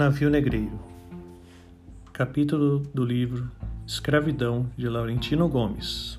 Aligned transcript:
Navio 0.00 0.30
Negreiro 0.30 0.80
Capítulo 2.10 2.78
do 2.94 3.04
livro 3.04 3.50
Escravidão 3.86 4.64
de 4.74 4.88
Laurentino 4.88 5.46
Gomes 5.46 6.18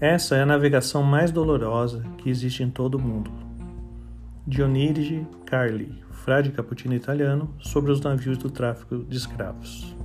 Essa 0.00 0.36
é 0.36 0.42
a 0.42 0.46
navegação 0.46 1.02
mais 1.02 1.32
dolorosa 1.32 2.04
que 2.18 2.30
existe 2.30 2.62
em 2.62 2.70
todo 2.70 2.94
o 2.94 3.00
mundo. 3.00 3.32
Dionigi 4.46 5.26
Carli, 5.44 6.00
frade 6.12 6.52
caputino 6.52 6.94
italiano, 6.94 7.52
sobre 7.58 7.90
os 7.90 8.00
navios 8.00 8.38
do 8.38 8.48
tráfico 8.48 8.98
de 8.98 9.16
escravos. 9.16 9.96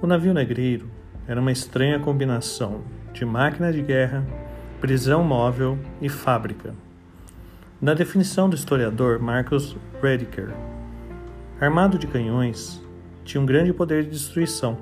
O 0.00 0.06
navio 0.06 0.32
negreiro 0.32 0.88
era 1.26 1.40
uma 1.40 1.50
estranha 1.50 1.98
combinação 1.98 2.82
de 3.12 3.24
máquina 3.24 3.72
de 3.72 3.82
guerra, 3.82 4.24
prisão 4.80 5.24
móvel 5.24 5.76
e 6.00 6.08
fábrica 6.08 6.72
na 7.80 7.94
definição 7.94 8.50
do 8.50 8.56
historiador 8.56 9.20
Marcus 9.20 9.76
Rediker, 10.02 10.52
armado 11.60 11.96
de 11.96 12.08
canhões, 12.08 12.82
tinha 13.24 13.40
um 13.40 13.46
grande 13.46 13.72
poder 13.72 14.02
de 14.02 14.10
destruição, 14.10 14.76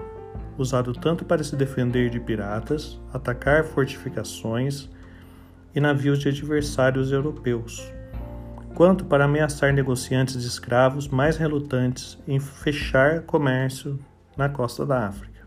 usado 0.57 0.95
tanto 0.95 1.23
para 1.23 1.45
se 1.45 1.55
defender 1.55 2.09
de 2.09 2.19
piratas, 2.19 2.99
atacar 3.13 3.65
fortificações 3.65 4.89
e 5.75 5.81
navios 5.81 6.19
de 6.19 6.31
adversários 6.31 7.13
europeus, 7.13 7.93
quanto 8.75 9.05
para 9.05 9.27
ameaçar 9.27 9.75
negociantes 9.75 10.41
de 10.41 10.49
escravos 10.49 11.07
mais 11.07 11.37
relutantes 11.37 12.19
em 12.27 12.41
fechar 12.41 13.21
comércio 13.23 13.99
na 14.39 14.49
costa 14.49 14.87
da 14.87 15.07
África. 15.07 15.47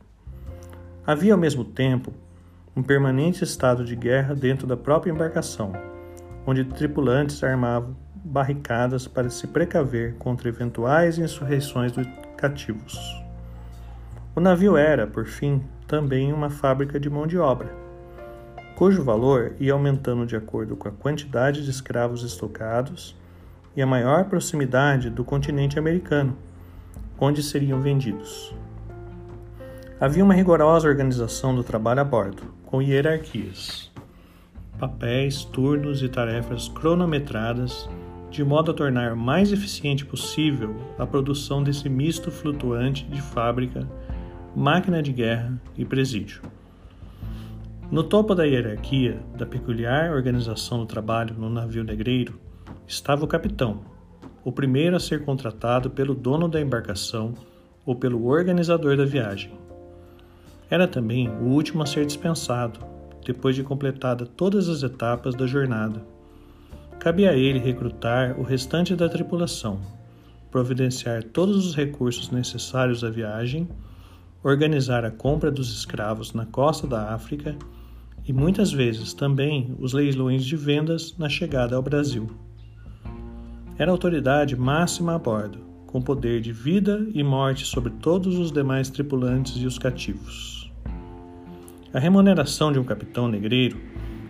Havia 1.05 1.33
ao 1.33 1.39
mesmo 1.39 1.65
tempo 1.65 2.13
um 2.75 2.83
permanente 2.83 3.43
estado 3.43 3.83
de 3.83 3.95
guerra 3.95 4.35
dentro 4.35 4.67
da 4.67 4.77
própria 4.77 5.11
embarcação 5.11 5.73
onde 6.45 6.63
tripulantes 6.63 7.43
armavam 7.43 7.95
barricadas 8.23 9.07
para 9.07 9.29
se 9.29 9.47
precaver 9.47 10.15
contra 10.15 10.49
eventuais 10.49 11.17
insurreições 11.17 11.91
dos 11.91 12.07
cativos. 12.37 13.23
O 14.35 14.39
navio 14.39 14.77
era, 14.77 15.07
por 15.07 15.25
fim, 15.25 15.63
também 15.87 16.31
uma 16.31 16.49
fábrica 16.49 16.99
de 16.99 17.09
mão 17.09 17.25
de 17.25 17.37
obra, 17.37 17.73
cujo 18.75 19.03
valor 19.03 19.53
ia 19.59 19.73
aumentando 19.73 20.25
de 20.25 20.35
acordo 20.35 20.75
com 20.75 20.87
a 20.87 20.91
quantidade 20.91 21.63
de 21.63 21.69
escravos 21.69 22.23
estocados 22.23 23.15
e 23.75 23.81
a 23.81 23.87
maior 23.87 24.25
proximidade 24.25 25.09
do 25.09 25.23
continente 25.23 25.79
americano, 25.79 26.37
onde 27.19 27.41
seriam 27.41 27.81
vendidos. 27.81 28.53
Havia 29.99 30.23
uma 30.23 30.33
rigorosa 30.33 30.87
organização 30.87 31.53
do 31.53 31.63
trabalho 31.63 31.99
a 31.99 32.05
bordo, 32.05 32.53
com 32.65 32.81
hierarquias 32.81 33.88
papéis, 34.79 35.43
turnos 35.43 36.01
e 36.01 36.07
tarefas 36.07 36.69
cronometradas, 36.69 37.89
de 38.31 38.43
modo 38.43 38.71
a 38.71 38.73
tornar 38.73 39.15
mais 39.15 39.51
eficiente 39.51 40.05
possível 40.05 40.75
a 40.97 41.05
produção 41.05 41.61
desse 41.61 41.89
misto 41.89 42.31
flutuante 42.31 43.03
de 43.05 43.21
fábrica, 43.21 43.85
máquina 44.55 45.03
de 45.03 45.11
guerra 45.11 45.61
e 45.77 45.83
presídio. 45.83 46.41
No 47.91 48.03
topo 48.03 48.33
da 48.33 48.45
hierarquia 48.45 49.19
da 49.37 49.45
peculiar 49.45 50.11
organização 50.11 50.79
do 50.79 50.85
trabalho 50.85 51.35
no 51.37 51.49
navio 51.49 51.83
negreiro 51.83 52.39
estava 52.87 53.25
o 53.25 53.27
capitão, 53.27 53.81
o 54.43 54.51
primeiro 54.51 54.95
a 54.95 54.99
ser 54.99 55.25
contratado 55.25 55.89
pelo 55.89 56.15
dono 56.15 56.47
da 56.47 56.61
embarcação 56.61 57.33
ou 57.85 57.95
pelo 57.95 58.27
organizador 58.27 58.95
da 58.95 59.05
viagem. 59.05 59.51
Era 60.69 60.87
também 60.87 61.27
o 61.27 61.45
último 61.45 61.81
a 61.81 61.85
ser 61.85 62.05
dispensado, 62.05 62.79
depois 63.29 63.55
de 63.55 63.61
completada 63.61 64.25
todas 64.25 64.67
as 64.67 64.81
etapas 64.81 65.35
da 65.35 65.45
jornada. 65.45 66.03
Cabia 66.97 67.29
a 67.29 67.35
ele 67.35 67.59
recrutar 67.59 68.39
o 68.39 68.41
restante 68.43 68.95
da 68.95 69.07
tripulação, 69.07 69.79
providenciar 70.49 71.23
todos 71.23 71.63
os 71.63 71.75
recursos 71.75 72.31
necessários 72.31 73.03
à 73.03 73.09
viagem, 73.11 73.69
organizar 74.43 75.05
a 75.05 75.11
compra 75.11 75.51
dos 75.51 75.71
escravos 75.71 76.33
na 76.33 76.47
costa 76.47 76.87
da 76.87 77.13
África 77.13 77.55
e 78.25 78.33
muitas 78.33 78.71
vezes 78.71 79.13
também 79.13 79.75
os 79.77 79.93
leilões 79.93 80.43
de 80.43 80.55
vendas 80.55 81.15
na 81.15 81.29
chegada 81.29 81.75
ao 81.75 81.83
Brasil. 81.83 82.31
Era 83.77 83.91
autoridade 83.91 84.55
máxima 84.55 85.13
a 85.13 85.19
bordo, 85.19 85.59
com 85.85 86.01
poder 86.01 86.41
de 86.41 86.51
vida 86.51 87.07
e 87.13 87.23
morte 87.23 87.63
sobre 87.63 87.91
todos 87.91 88.39
os 88.39 88.51
demais 88.51 88.89
tripulantes 88.89 89.55
e 89.57 89.67
os 89.67 89.77
cativos. 89.77 90.58
A 91.91 91.97
remuneração 91.97 92.71
de 92.71 92.77
um 92.77 92.83
capitão 92.83 93.27
negreiro, 93.27 93.81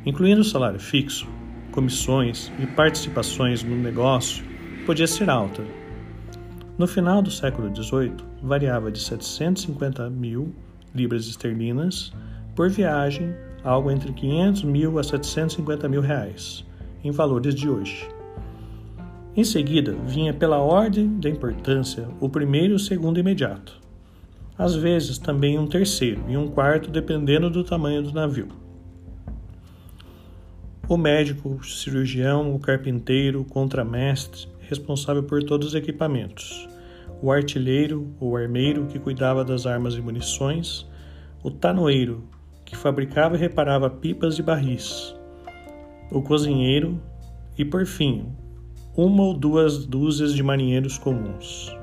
incluindo 0.05 0.45
salário 0.45 0.79
fixo, 0.79 1.27
comissões 1.73 2.49
e 2.57 2.65
participações 2.65 3.61
no 3.63 3.75
negócio, 3.75 4.45
podia 4.85 5.05
ser 5.05 5.29
alta. 5.29 5.61
No 6.77 6.87
final 6.87 7.21
do 7.21 7.29
século 7.29 7.69
XVIII, 7.75 8.15
variava 8.41 8.89
de 8.89 9.01
750 9.01 10.09
mil 10.09 10.55
libras 10.95 11.27
esterlinas 11.27 12.13
por 12.55 12.69
viagem, 12.69 13.35
algo 13.61 13.91
entre 13.91 14.13
500 14.13 14.63
mil 14.63 14.97
a 14.97 15.03
750 15.03 15.89
mil 15.89 15.99
reais, 15.99 16.65
em 17.03 17.11
valores 17.11 17.53
de 17.53 17.69
hoje. 17.69 18.07
Em 19.35 19.43
seguida, 19.43 19.97
vinha 20.07 20.33
pela 20.33 20.59
ordem 20.59 21.19
da 21.19 21.29
importância 21.29 22.07
o 22.21 22.29
primeiro 22.29 22.71
e 22.71 22.75
o 22.77 22.79
segundo 22.79 23.19
imediato 23.19 23.88
às 24.59 24.75
vezes 24.75 25.17
também 25.17 25.57
um 25.57 25.65
terceiro 25.65 26.21
e 26.27 26.35
um 26.35 26.49
quarto, 26.49 26.91
dependendo 26.91 27.49
do 27.49 27.63
tamanho 27.63 28.03
do 28.03 28.11
navio. 28.11 28.49
O 30.85 30.97
médico, 30.97 31.49
o 31.49 31.63
cirurgião, 31.63 32.53
o 32.53 32.59
carpinteiro, 32.59 33.39
o 33.39 33.45
contramestre, 33.45 34.49
responsável 34.59 35.23
por 35.23 35.41
todos 35.43 35.69
os 35.69 35.75
equipamentos, 35.75 36.67
o 37.21 37.31
artilheiro 37.31 38.13
ou 38.19 38.35
armeiro, 38.35 38.85
que 38.87 38.99
cuidava 38.99 39.45
das 39.45 39.65
armas 39.65 39.93
e 39.93 40.01
munições, 40.01 40.85
o 41.41 41.49
tanoeiro, 41.49 42.25
que 42.65 42.75
fabricava 42.75 43.37
e 43.37 43.39
reparava 43.39 43.89
pipas 43.89 44.37
e 44.37 44.43
barris, 44.43 45.15
o 46.11 46.21
cozinheiro 46.21 47.01
e, 47.57 47.63
por 47.63 47.85
fim, 47.85 48.25
uma 48.93 49.23
ou 49.23 49.33
duas 49.33 49.85
dúzias 49.85 50.33
de 50.33 50.43
marinheiros 50.43 50.97
comuns. 50.97 51.78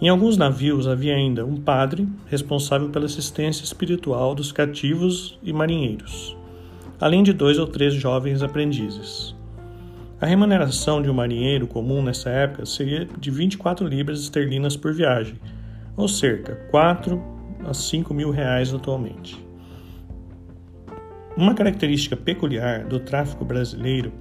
Em 0.00 0.08
alguns 0.08 0.36
navios 0.36 0.86
havia 0.86 1.16
ainda 1.16 1.44
um 1.44 1.56
padre 1.56 2.08
responsável 2.26 2.88
pela 2.88 3.06
assistência 3.06 3.64
espiritual 3.64 4.32
dos 4.32 4.52
cativos 4.52 5.36
e 5.42 5.52
marinheiros, 5.52 6.36
além 7.00 7.24
de 7.24 7.32
dois 7.32 7.58
ou 7.58 7.66
três 7.66 7.94
jovens 7.94 8.40
aprendizes. 8.40 9.34
A 10.20 10.26
remuneração 10.26 11.02
de 11.02 11.10
um 11.10 11.14
marinheiro 11.14 11.66
comum 11.66 12.00
nessa 12.00 12.30
época 12.30 12.64
seria 12.64 13.08
de 13.18 13.28
24 13.28 13.88
libras 13.88 14.20
esterlinas 14.20 14.76
por 14.76 14.92
viagem, 14.92 15.34
ou 15.96 16.06
cerca 16.06 16.54
4 16.70 17.20
a 17.68 17.74
5 17.74 18.14
mil 18.14 18.30
reais 18.30 18.72
atualmente. 18.72 19.44
Uma 21.36 21.54
característica 21.54 22.16
peculiar 22.16 22.84
do 22.84 23.00
tráfico 23.00 23.44
brasileiro 23.44 24.12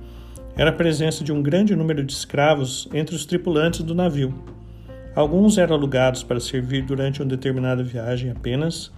era 0.55 0.71
a 0.71 0.73
presença 0.73 1.23
de 1.23 1.31
um 1.31 1.44
grande 1.44 1.75
número 1.75 2.03
de 2.03 2.13
escravos 2.13 2.89
entre 2.91 3.15
os 3.15 3.27
tripulantes 3.27 3.83
do 3.83 3.94
navio 3.94 4.56
Alguns 5.17 5.57
eram 5.57 5.75
alugados 5.75 6.22
para 6.22 6.39
servir 6.39 6.83
durante 6.83 7.23
uma 7.23 7.28
determinada 7.28 7.83
viagem 7.83 8.29
apenas, 8.29 8.91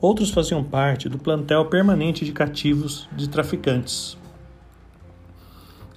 outros 0.00 0.30
faziam 0.30 0.62
parte 0.62 1.08
do 1.08 1.18
plantel 1.18 1.66
permanente 1.66 2.24
de 2.24 2.30
cativos 2.30 3.08
de 3.16 3.28
traficantes. 3.28 4.16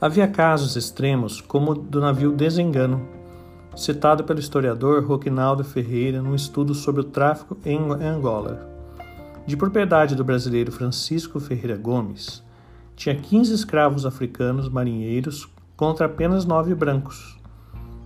Havia 0.02 0.28
casos 0.28 0.76
extremos, 0.76 1.40
como 1.40 1.74
o 1.74 1.76
do 1.76 2.02
navio 2.02 2.32
Desengano, 2.32 3.08
citado 3.76 4.24
pelo 4.24 4.40
historiador 4.40 5.06
Roquinaldo 5.06 5.64
Ferreira 5.64 6.24
num 6.24 6.34
estudo 6.34 6.74
sobre 6.74 7.02
o 7.02 7.04
tráfico 7.04 7.56
em 7.64 7.78
Angola. 8.04 8.68
De 9.46 9.56
propriedade 9.56 10.16
do 10.16 10.24
brasileiro 10.24 10.72
Francisco 10.72 11.40
Ferreira 11.40 11.78
Gomes, 11.78 12.44
tinha 12.96 13.14
15 13.14 13.54
escravos 13.54 14.08
africanos 14.08 14.68
marinheiros 14.68 15.48
contra 15.78 16.08
apenas 16.08 16.46
nove 16.46 16.74
brancos. 16.74 17.40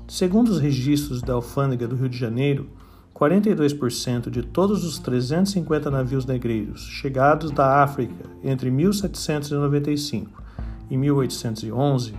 Segundo 0.07 0.49
os 0.49 0.59
registros 0.59 1.21
da 1.21 1.33
alfândega 1.33 1.87
do 1.87 1.95
Rio 1.95 2.09
de 2.09 2.17
Janeiro, 2.17 2.69
42% 3.13 4.29
de 4.29 4.43
todos 4.43 4.83
os 4.83 4.99
350 4.99 5.89
navios 5.89 6.25
negreiros 6.25 6.81
chegados 6.81 7.49
da 7.49 7.81
África 7.81 8.29
entre 8.43 8.69
1795 8.69 10.43
e 10.89 10.97
1811 10.97 12.13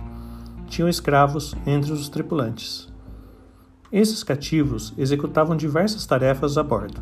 tinham 0.67 0.89
escravos 0.89 1.55
entre 1.65 1.93
os 1.93 2.09
tripulantes. 2.09 2.91
Esses 3.91 4.21
cativos 4.21 4.93
executavam 4.97 5.55
diversas 5.55 6.05
tarefas 6.05 6.57
a 6.57 6.63
bordo. 6.63 7.01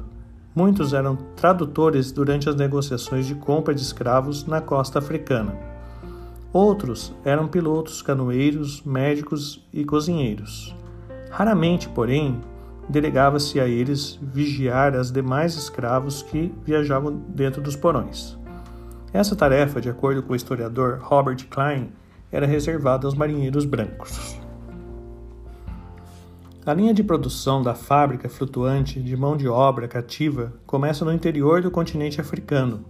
Muitos 0.54 0.94
eram 0.94 1.16
tradutores 1.36 2.12
durante 2.12 2.48
as 2.48 2.56
negociações 2.56 3.26
de 3.26 3.34
compra 3.34 3.74
de 3.74 3.82
escravos 3.82 4.46
na 4.46 4.62
costa 4.62 5.00
africana. 5.00 5.75
Outros 6.56 7.13
eram 7.25 7.50
pilotos, 7.50 8.02
canoeiros, 8.02 8.81
médicos 8.84 9.68
e 9.74 9.84
cozinheiros. 9.84 10.74
Raramente, 11.30 11.90
porém, 11.90 12.40
delegava-se 12.88 13.60
a 13.60 13.68
eles 13.68 14.18
vigiar 14.22 14.96
as 14.96 15.12
demais 15.12 15.56
escravos 15.56 16.24
que 16.24 16.56
viajavam 16.63 17.13
dentro 17.28 17.62
dos 17.62 17.75
porões. 17.75 18.38
Essa 19.12 19.36
tarefa, 19.36 19.81
de 19.81 19.90
acordo 19.90 20.24
com 20.24 20.31
o 20.31 20.36
historiador 20.36 21.00
Robert 21.02 21.46
Klein, 21.50 21.90
era 22.31 22.46
reservada 22.46 23.06
aos 23.06 23.16
marinheiros 23.16 23.66
brancos. 23.66 24.40
A 26.66 26.74
linha 26.74 26.94
de 26.94 27.04
produção 27.04 27.62
da 27.62 27.75
fábrica 27.75 28.30
flutuante 28.30 29.01
de 29.01 29.18
mão 29.18 29.36
de 29.36 29.50
obra 29.50 29.90
cativa 29.90 30.54
começa 30.66 31.04
no 31.04 31.12
interior 31.12 31.62
do 31.62 31.69
continente 31.69 32.22
africano, 32.22 32.86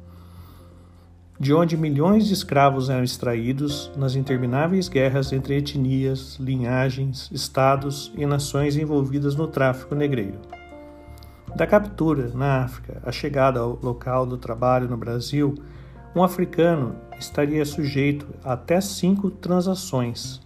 de 1.40 1.54
onde 1.54 1.76
milhões 1.76 2.28
de 2.28 2.34
escravos 2.34 2.90
eram 2.90 3.04
extraídos 3.04 3.92
nas 3.98 4.16
intermináveis 4.16 4.88
guerras 4.88 5.34
entre 5.34 5.58
etnias, 5.58 6.38
linhagens, 6.40 7.30
estados 7.32 8.12
e 8.16 8.26
nações 8.26 8.78
envolvidas 8.78 9.36
no 9.36 9.48
tráfico 9.48 9.94
negreiro. 9.94 10.40
Da 11.56 11.68
captura 11.68 12.32
na 12.34 12.64
África 12.64 13.02
à 13.06 13.12
chegada 13.12 13.60
ao 13.60 13.78
local 13.82 14.26
do 14.26 14.38
trabalho 14.38 14.90
no 14.90 14.98
Brasil, 14.98 15.56
um 16.16 16.24
africano 16.24 16.96
estaria 17.20 17.66
sujeito 17.66 18.28
a 18.44 18.54
até 18.54 18.80
cinco 18.80 19.30
transações 19.30 20.46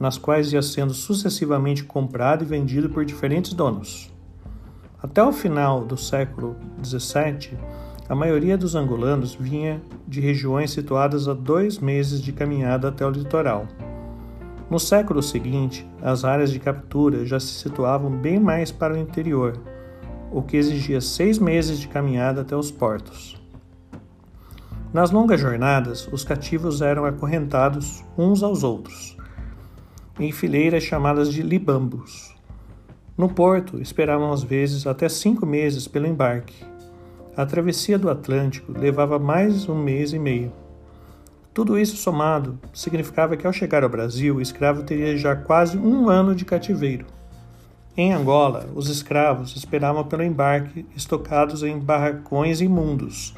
nas 0.00 0.16
quais 0.16 0.50
ia 0.54 0.62
sendo 0.62 0.94
sucessivamente 0.94 1.84
comprado 1.84 2.42
e 2.42 2.46
vendido 2.46 2.88
por 2.88 3.04
diferentes 3.04 3.52
donos. 3.52 4.10
Até 5.02 5.22
o 5.22 5.30
final 5.30 5.84
do 5.84 5.96
século 5.96 6.56
XVII, 6.82 7.58
a 8.10 8.14
maioria 8.16 8.58
dos 8.58 8.74
angolanos 8.74 9.36
vinha 9.36 9.80
de 10.04 10.20
regiões 10.20 10.72
situadas 10.72 11.28
a 11.28 11.32
dois 11.32 11.78
meses 11.78 12.20
de 12.20 12.32
caminhada 12.32 12.88
até 12.88 13.06
o 13.06 13.10
litoral. 13.10 13.68
No 14.68 14.80
século 14.80 15.22
seguinte, 15.22 15.88
as 16.02 16.24
áreas 16.24 16.50
de 16.50 16.58
captura 16.58 17.24
já 17.24 17.38
se 17.38 17.54
situavam 17.54 18.10
bem 18.10 18.40
mais 18.40 18.72
para 18.72 18.94
o 18.94 18.98
interior, 18.98 19.56
o 20.32 20.42
que 20.42 20.56
exigia 20.56 21.00
seis 21.00 21.38
meses 21.38 21.78
de 21.78 21.86
caminhada 21.86 22.40
até 22.40 22.56
os 22.56 22.72
portos. 22.72 23.40
Nas 24.92 25.12
longas 25.12 25.40
jornadas, 25.40 26.08
os 26.10 26.24
cativos 26.24 26.82
eram 26.82 27.04
acorrentados 27.04 28.04
uns 28.18 28.42
aos 28.42 28.64
outros, 28.64 29.16
em 30.18 30.32
fileiras 30.32 30.82
chamadas 30.82 31.32
de 31.32 31.42
libambos. 31.42 32.34
No 33.16 33.28
porto, 33.28 33.80
esperavam 33.80 34.32
às 34.32 34.42
vezes 34.42 34.84
até 34.84 35.08
cinco 35.08 35.46
meses 35.46 35.86
pelo 35.86 36.08
embarque. 36.08 36.69
A 37.36 37.46
travessia 37.46 37.96
do 37.96 38.10
Atlântico 38.10 38.72
levava 38.76 39.16
mais 39.16 39.68
um 39.68 39.74
mês 39.74 40.12
e 40.12 40.18
meio. 40.18 40.52
Tudo 41.54 41.78
isso 41.78 41.96
somado 41.96 42.58
significava 42.74 43.36
que 43.36 43.46
ao 43.46 43.52
chegar 43.52 43.84
ao 43.84 43.88
Brasil, 43.88 44.36
o 44.36 44.40
escravo 44.40 44.82
teria 44.82 45.16
já 45.16 45.36
quase 45.36 45.78
um 45.78 46.08
ano 46.08 46.34
de 46.34 46.44
cativeiro. 46.44 47.06
Em 47.96 48.12
Angola, 48.12 48.68
os 48.74 48.88
escravos 48.88 49.54
esperavam 49.54 50.04
pelo 50.04 50.24
embarque 50.24 50.84
estocados 50.96 51.62
em 51.62 51.78
barracões 51.78 52.60
imundos, 52.60 53.32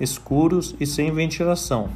escuros 0.00 0.74
e 0.80 0.86
sem 0.86 1.12
ventilação, 1.12 1.90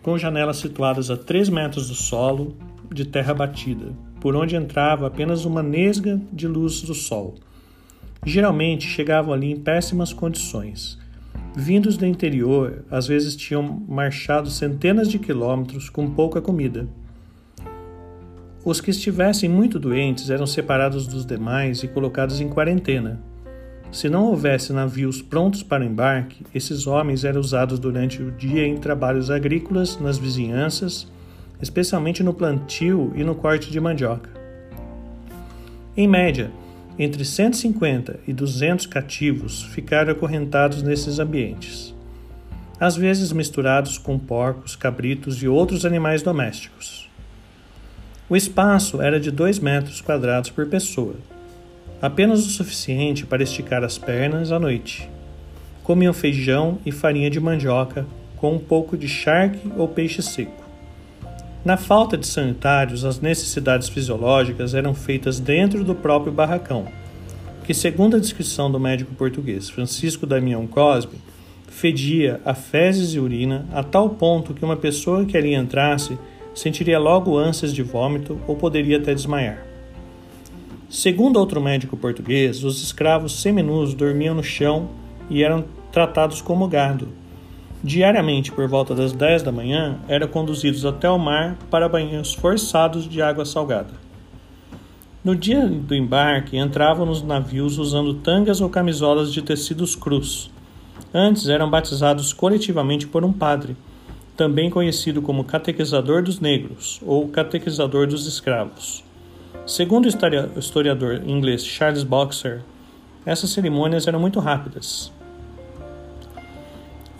com 0.00 0.16
janelas 0.16 0.58
situadas 0.58 1.10
a 1.10 1.16
3 1.16 1.48
metros 1.48 1.88
do 1.88 1.94
solo 1.94 2.56
de 2.92 3.04
terra 3.04 3.34
batida, 3.34 3.92
por 4.20 4.36
onde 4.36 4.54
entrava 4.54 5.08
apenas 5.08 5.44
uma 5.44 5.62
nesga 5.62 6.20
de 6.32 6.46
luz 6.46 6.82
do 6.82 6.94
sol. 6.94 7.34
Geralmente 8.24 8.86
chegavam 8.86 9.32
ali 9.32 9.52
em 9.52 9.56
péssimas 9.56 10.12
condições. 10.12 10.98
Vindos 11.56 11.96
do 11.96 12.06
interior, 12.06 12.84
às 12.90 13.06
vezes 13.06 13.34
tinham 13.34 13.82
marchado 13.88 14.50
centenas 14.50 15.08
de 15.08 15.18
quilômetros 15.18 15.88
com 15.88 16.08
pouca 16.10 16.40
comida. 16.40 16.88
Os 18.64 18.80
que 18.80 18.90
estivessem 18.90 19.48
muito 19.48 19.78
doentes 19.78 20.30
eram 20.30 20.46
separados 20.46 21.06
dos 21.06 21.24
demais 21.24 21.82
e 21.82 21.88
colocados 21.88 22.40
em 22.40 22.48
quarentena. 22.48 23.20
Se 23.90 24.08
não 24.08 24.26
houvesse 24.26 24.72
navios 24.72 25.20
prontos 25.20 25.62
para 25.62 25.84
embarque, 25.84 26.44
esses 26.54 26.86
homens 26.86 27.24
eram 27.24 27.40
usados 27.40 27.78
durante 27.78 28.22
o 28.22 28.30
dia 28.30 28.66
em 28.66 28.76
trabalhos 28.76 29.30
agrícolas 29.30 29.98
nas 29.98 30.18
vizinhanças 30.18 31.08
especialmente 31.60 32.22
no 32.22 32.32
plantio 32.32 33.12
e 33.14 33.22
no 33.22 33.34
corte 33.34 33.70
de 33.70 33.80
mandioca. 33.80 34.30
Em 35.96 36.08
média, 36.08 36.50
entre 37.02 37.24
150 37.24 38.20
e 38.28 38.32
200 38.34 38.84
cativos 38.84 39.62
ficaram 39.62 40.12
acorrentados 40.12 40.82
nesses 40.82 41.18
ambientes, 41.18 41.94
às 42.78 42.94
vezes 42.94 43.32
misturados 43.32 43.96
com 43.96 44.18
porcos, 44.18 44.76
cabritos 44.76 45.42
e 45.42 45.48
outros 45.48 45.86
animais 45.86 46.22
domésticos. 46.22 47.08
O 48.28 48.36
espaço 48.36 49.00
era 49.00 49.18
de 49.18 49.30
2 49.30 49.60
metros 49.60 50.02
quadrados 50.02 50.50
por 50.50 50.66
pessoa, 50.66 51.14
apenas 52.02 52.44
o 52.44 52.50
suficiente 52.50 53.24
para 53.24 53.42
esticar 53.42 53.82
as 53.82 53.96
pernas 53.96 54.52
à 54.52 54.58
noite. 54.58 55.08
Comiam 55.82 56.12
feijão 56.12 56.78
e 56.84 56.92
farinha 56.92 57.30
de 57.30 57.40
mandioca 57.40 58.04
com 58.36 58.56
um 58.56 58.58
pouco 58.58 58.94
de 58.94 59.08
charque 59.08 59.72
ou 59.74 59.88
peixe 59.88 60.20
seco. 60.20 60.69
Na 61.62 61.76
falta 61.76 62.16
de 62.16 62.26
sanitários, 62.26 63.04
as 63.04 63.20
necessidades 63.20 63.88
fisiológicas 63.90 64.74
eram 64.74 64.94
feitas 64.94 65.38
dentro 65.38 65.84
do 65.84 65.94
próprio 65.94 66.32
barracão, 66.32 66.86
que, 67.64 67.74
segundo 67.74 68.16
a 68.16 68.18
descrição 68.18 68.70
do 68.72 68.80
médico 68.80 69.14
português 69.14 69.68
Francisco 69.68 70.26
Damião 70.26 70.66
Cosme, 70.66 71.18
fedia 71.68 72.40
a 72.46 72.54
fezes 72.54 73.12
e 73.12 73.20
urina 73.20 73.66
a 73.72 73.82
tal 73.82 74.08
ponto 74.08 74.54
que 74.54 74.64
uma 74.64 74.76
pessoa 74.76 75.26
que 75.26 75.36
ali 75.36 75.54
entrasse 75.54 76.18
sentiria 76.54 76.98
logo 76.98 77.36
ânsias 77.36 77.74
de 77.74 77.82
vômito 77.82 78.40
ou 78.46 78.56
poderia 78.56 78.96
até 78.96 79.14
desmaiar. 79.14 79.62
Segundo 80.88 81.38
outro 81.38 81.60
médico 81.60 81.94
português, 81.94 82.64
os 82.64 82.82
escravos 82.82 83.40
seminus 83.40 83.92
dormiam 83.92 84.34
no 84.34 84.42
chão 84.42 84.88
e 85.28 85.42
eram 85.42 85.64
tratados 85.92 86.40
como 86.40 86.66
gado, 86.66 87.08
Diariamente, 87.82 88.52
por 88.52 88.68
volta 88.68 88.94
das 88.94 89.12
10 89.12 89.42
da 89.42 89.50
manhã, 89.50 89.98
eram 90.06 90.28
conduzidos 90.28 90.84
até 90.84 91.08
o 91.08 91.18
mar 91.18 91.56
para 91.70 91.88
banhos 91.88 92.34
forçados 92.34 93.08
de 93.08 93.22
água 93.22 93.46
salgada. 93.46 93.94
No 95.24 95.34
dia 95.34 95.66
do 95.66 95.94
embarque, 95.94 96.58
entravam 96.58 97.06
nos 97.06 97.22
navios 97.22 97.78
usando 97.78 98.14
tangas 98.14 98.60
ou 98.60 98.68
camisolas 98.68 99.32
de 99.32 99.40
tecidos 99.40 99.96
crus. 99.96 100.50
Antes 101.12 101.48
eram 101.48 101.70
batizados 101.70 102.34
coletivamente 102.34 103.06
por 103.06 103.24
um 103.24 103.32
padre, 103.32 103.74
também 104.36 104.70
conhecido 104.70 105.22
como 105.22 105.44
catequizador 105.44 106.22
dos 106.22 106.38
negros 106.38 107.00
ou 107.04 107.28
catequizador 107.28 108.06
dos 108.06 108.26
escravos. 108.26 109.02
Segundo 109.66 110.06
o 110.06 110.58
historiador 110.58 111.22
inglês 111.26 111.64
Charles 111.64 112.02
Boxer, 112.02 112.60
essas 113.24 113.50
cerimônias 113.50 114.06
eram 114.06 114.20
muito 114.20 114.38
rápidas. 114.38 115.12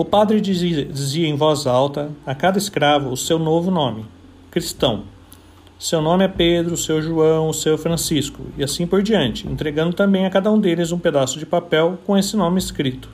O 0.01 0.05
padre 0.07 0.41
dizia, 0.41 1.29
em 1.29 1.37
voz 1.37 1.67
alta 1.67 2.11
a 2.25 2.35
cada 2.35 2.57
escravo 2.57 3.11
o 3.11 3.17
seu 3.19 3.39
novo 3.39 3.71
nome, 3.71 4.07
cristão. 4.51 5.03
Seu 5.79 6.01
nome 6.01 6.25
é 6.25 6.29
Pedro, 6.29 6.75
seu 6.75 7.03
João, 7.03 7.53
seu 7.53 7.77
Francisco, 7.77 8.41
e 8.57 8.65
assim 8.65 8.87
por 8.87 9.03
diante, 9.03 9.47
entregando 9.47 9.93
também 9.93 10.25
a 10.25 10.31
cada 10.31 10.51
um 10.51 10.59
deles 10.59 10.91
um 10.91 10.99
pedaço 10.99 11.39
de 11.39 11.45
papel 11.45 11.99
com 12.07 12.17
esse 12.17 12.35
nome 12.35 12.59
escrito. 12.59 13.11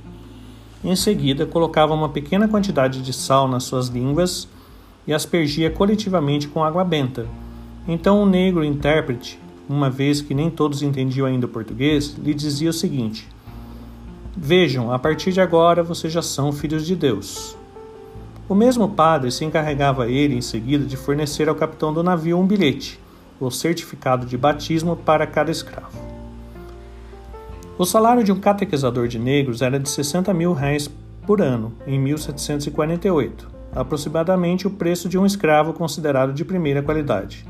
Em 0.85 0.95
seguida, 0.95 1.45
colocava 1.45 1.93
uma 1.93 2.09
pequena 2.09 2.47
quantidade 2.47 3.03
de 3.03 3.13
sal 3.13 3.49
nas 3.49 3.65
suas 3.65 3.89
línguas 3.89 4.49
e 5.09 5.13
aspergia 5.13 5.69
coletivamente 5.69 6.47
com 6.47 6.63
água 6.63 6.85
benta. 6.85 7.27
Então 7.89 8.23
o 8.23 8.27
negro 8.27 8.63
intérprete, 8.63 9.41
uma 9.69 9.91
vez 9.91 10.23
que 10.23 10.35
nem 10.35 10.49
todos 10.49 10.83
entendiam 10.83 11.27
ainda 11.27 11.47
o 11.47 11.49
português, 11.49 12.15
lhe 12.17 12.33
dizia 12.33 12.71
o 12.71 12.73
seguinte: 12.73 13.27
Vejam, 14.39 14.93
a 14.93 14.99
partir 14.99 15.33
de 15.33 15.41
agora 15.41 15.83
vocês 15.83 16.13
já 16.13 16.21
são 16.21 16.53
filhos 16.53 16.87
de 16.87 16.95
Deus. 16.95 17.57
O 18.47 18.55
mesmo 18.55 18.87
padre 18.87 19.31
se 19.31 19.47
encarregava 19.47 20.11
ele 20.11 20.35
em 20.35 20.43
seguida 20.43 20.85
de 20.85 20.95
fornecer 20.95 21.49
ao 21.49 21.55
capitão 21.55 21.91
do 21.91 22.03
navio 22.03 22.39
um 22.39 22.47
bilhete, 22.47 23.01
ou 23.41 23.51
certificado 23.51 24.27
de 24.27 24.37
batismo 24.37 24.95
para 24.95 25.27
cada 25.27 25.51
escravo. 25.51 25.99
O 27.79 27.87
salário 27.87 28.23
de 28.23 28.31
um 28.31 28.39
catequizador 28.39 29.09
de 29.09 29.19
negros 29.19 29.63
era 29.63 29.81
de 29.81 29.89
60 29.89 30.33
mil 30.35 30.53
réis 30.53 30.91
por 31.27 31.41
ano, 31.41 31.73
em 31.87 31.99
1748, 31.99 33.49
aproximadamente 33.75 34.67
o 34.67 34.71
preço 34.71 35.09
de 35.09 35.17
um 35.17 35.25
escravo 35.25 35.73
considerado 35.73 36.35
de 36.35 36.45
primeira 36.45 36.83
qualidade. 36.83 37.47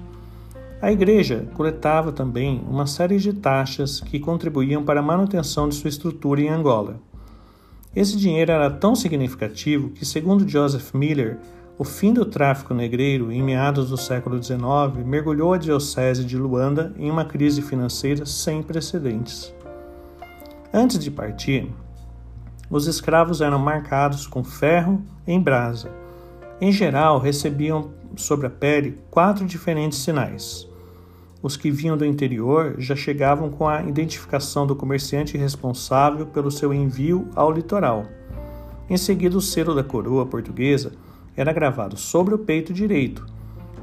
A 0.86 0.92
igreja 0.92 1.48
coletava 1.54 2.12
também 2.12 2.64
uma 2.70 2.86
série 2.86 3.18
de 3.18 3.32
taxas 3.32 3.98
que 4.00 4.20
contribuíam 4.20 4.84
para 4.84 5.00
a 5.00 5.02
manutenção 5.02 5.68
de 5.68 5.74
sua 5.74 5.88
estrutura 5.88 6.40
em 6.40 6.48
Angola. 6.48 7.00
Esse 7.92 8.16
dinheiro 8.16 8.52
era 8.52 8.70
tão 8.70 8.94
significativo 8.94 9.90
que, 9.90 10.06
segundo 10.06 10.48
Joseph 10.48 10.94
Miller, 10.94 11.40
o 11.76 11.82
fim 11.82 12.12
do 12.12 12.24
tráfico 12.24 12.72
negreiro 12.72 13.32
em 13.32 13.42
meados 13.42 13.90
do 13.90 13.96
século 13.96 14.40
XIX 14.40 15.04
mergulhou 15.04 15.52
a 15.52 15.58
diocese 15.58 16.24
de 16.24 16.38
Luanda 16.38 16.94
em 16.96 17.10
uma 17.10 17.24
crise 17.24 17.62
financeira 17.62 18.24
sem 18.24 18.62
precedentes. 18.62 19.52
Antes 20.72 21.00
de 21.00 21.10
partir, 21.10 21.68
os 22.70 22.86
escravos 22.86 23.40
eram 23.40 23.58
marcados 23.58 24.24
com 24.24 24.44
ferro 24.44 25.02
em 25.26 25.40
brasa. 25.40 25.90
Em 26.60 26.70
geral, 26.70 27.18
recebiam 27.18 27.90
sobre 28.14 28.46
a 28.46 28.50
pele 28.50 29.00
quatro 29.10 29.44
diferentes 29.44 29.98
sinais. 29.98 30.75
Os 31.42 31.56
que 31.56 31.70
vinham 31.70 31.96
do 31.96 32.04
interior 32.04 32.74
já 32.78 32.96
chegavam 32.96 33.50
com 33.50 33.68
a 33.68 33.82
identificação 33.82 34.66
do 34.66 34.74
comerciante 34.74 35.36
responsável 35.36 36.26
pelo 36.26 36.50
seu 36.50 36.72
envio 36.72 37.28
ao 37.34 37.52
litoral. 37.52 38.04
Em 38.88 38.96
seguida, 38.96 39.36
o 39.36 39.40
selo 39.40 39.74
da 39.74 39.84
coroa 39.84 40.26
portuguesa 40.26 40.92
era 41.36 41.52
gravado 41.52 41.96
sobre 41.96 42.34
o 42.34 42.38
peito 42.38 42.72
direito 42.72 43.36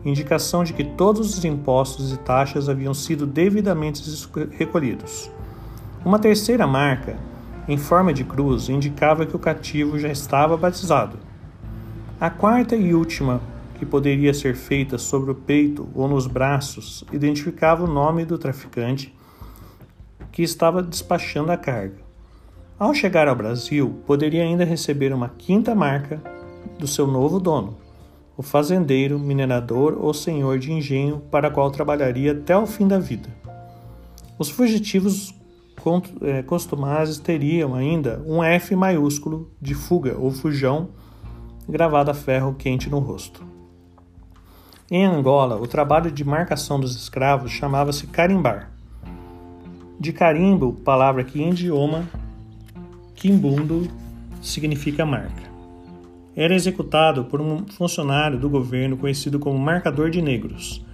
indicação 0.05 0.63
de 0.63 0.73
que 0.73 0.83
todos 0.83 1.37
os 1.37 1.45
impostos 1.45 2.11
e 2.11 2.17
taxas 2.17 2.67
haviam 2.67 2.93
sido 2.93 3.25
devidamente 3.25 4.03
recolhidos. 4.51 5.31
Uma 6.03 6.19
terceira 6.19 6.67
marca, 6.67 7.17
em 7.67 7.77
forma 7.77 8.13
de 8.13 8.23
cruz, 8.23 8.67
indicava 8.67 9.25
que 9.25 9.35
o 9.35 9.39
cativo 9.39 9.97
já 9.97 10.09
estava 10.09 10.57
batizado. 10.57 11.17
A 12.19 12.29
quarta 12.29 12.75
e 12.75 12.93
última, 12.93 13.41
que 13.83 13.89
poderia 13.89 14.33
ser 14.33 14.55
feita 14.55 14.97
sobre 14.97 15.31
o 15.31 15.35
peito 15.35 15.89
ou 15.93 16.07
nos 16.07 16.25
braços, 16.25 17.03
identificava 17.11 17.83
o 17.83 17.87
nome 17.87 18.23
do 18.23 18.37
traficante 18.37 19.13
que 20.31 20.41
estava 20.41 20.81
despachando 20.81 21.51
a 21.51 21.57
carga. 21.57 21.97
Ao 22.79 22.93
chegar 22.93 23.27
ao 23.27 23.35
Brasil, 23.35 24.01
poderia 24.07 24.43
ainda 24.43 24.63
receber 24.63 25.13
uma 25.13 25.29
quinta 25.37 25.75
marca 25.75 26.21
do 26.79 26.87
seu 26.87 27.05
novo 27.05 27.39
dono, 27.39 27.77
o 28.37 28.41
fazendeiro, 28.41 29.19
minerador 29.19 29.97
ou 29.99 30.13
senhor 30.13 30.57
de 30.57 30.71
engenho 30.71 31.21
para 31.29 31.51
qual 31.51 31.69
trabalharia 31.69 32.31
até 32.31 32.57
o 32.57 32.65
fim 32.65 32.87
da 32.87 32.97
vida. 32.97 33.29
Os 34.39 34.49
fugitivos 34.49 35.35
é, 36.21 36.41
costumazes 36.41 37.19
teriam 37.19 37.75
ainda 37.75 38.23
um 38.25 38.41
F 38.41 38.75
maiúsculo 38.75 39.51
de 39.61 39.75
fuga 39.75 40.15
ou 40.17 40.31
fujão 40.31 40.89
gravado 41.67 42.11
a 42.11 42.13
ferro 42.13 42.55
quente 42.57 42.89
no 42.89 42.99
rosto. 42.99 43.52
Em 44.95 45.07
Angola, 45.07 45.55
o 45.55 45.65
trabalho 45.65 46.11
de 46.11 46.23
marcação 46.23 46.79
dos 46.79 46.95
escravos 46.95 47.49
chamava-se 47.49 48.05
carimbar. 48.05 48.69
De 49.99 50.13
carimbo, 50.13 50.73
palavra 50.73 51.23
que 51.23 51.41
em 51.41 51.49
idioma 51.49 52.07
quimbundo 53.15 53.87
significa 54.39 55.03
marca 55.03 55.51
era 56.35 56.53
executado 56.53 57.25
por 57.25 57.41
um 57.41 57.65
funcionário 57.65 58.37
do 58.37 58.47
governo 58.47 58.95
conhecido 58.95 59.39
como 59.39 59.57
marcador 59.57 60.11
de 60.11 60.21
negros 60.21 60.85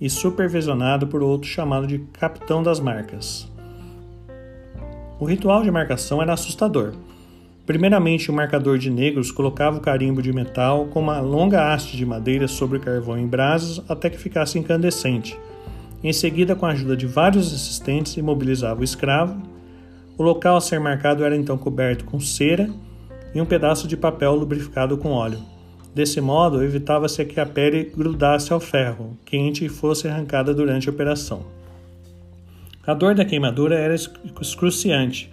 e 0.00 0.08
supervisionado 0.08 1.06
por 1.06 1.22
outro 1.22 1.46
chamado 1.46 1.86
de 1.86 1.98
capitão 1.98 2.62
das 2.62 2.80
marcas. 2.80 3.50
O 5.20 5.26
ritual 5.26 5.62
de 5.62 5.70
marcação 5.70 6.22
era 6.22 6.32
assustador. 6.32 6.94
Primeiramente, 7.72 8.30
o 8.30 8.34
marcador 8.34 8.76
de 8.76 8.90
negros 8.90 9.32
colocava 9.32 9.78
o 9.78 9.80
carimbo 9.80 10.20
de 10.20 10.30
metal 10.30 10.88
com 10.88 11.00
uma 11.00 11.20
longa 11.20 11.72
haste 11.72 11.96
de 11.96 12.04
madeira 12.04 12.46
sobre 12.46 12.78
carvão 12.78 13.16
em 13.16 13.26
brasas 13.26 13.82
até 13.88 14.10
que 14.10 14.18
ficasse 14.18 14.58
incandescente. 14.58 15.38
Em 16.04 16.12
seguida, 16.12 16.54
com 16.54 16.66
a 16.66 16.72
ajuda 16.72 16.94
de 16.94 17.06
vários 17.06 17.46
assistentes, 17.46 18.18
imobilizava 18.18 18.82
o 18.82 18.84
escravo. 18.84 19.40
O 20.18 20.22
local 20.22 20.56
a 20.56 20.60
ser 20.60 20.80
marcado 20.80 21.24
era 21.24 21.34
então 21.34 21.56
coberto 21.56 22.04
com 22.04 22.20
cera 22.20 22.68
e 23.34 23.40
um 23.40 23.46
pedaço 23.46 23.88
de 23.88 23.96
papel 23.96 24.34
lubrificado 24.34 24.98
com 24.98 25.08
óleo. 25.08 25.38
Desse 25.94 26.20
modo, 26.20 26.62
evitava-se 26.62 27.24
que 27.24 27.40
a 27.40 27.46
pele 27.46 27.90
grudasse 27.96 28.52
ao 28.52 28.60
ferro 28.60 29.16
quente 29.24 29.64
e 29.64 29.70
fosse 29.70 30.06
arrancada 30.06 30.52
durante 30.52 30.90
a 30.90 30.92
operação. 30.92 31.42
A 32.86 32.92
dor 32.92 33.14
da 33.14 33.24
queimadura 33.24 33.78
era 33.78 33.94
excruciante. 33.94 35.32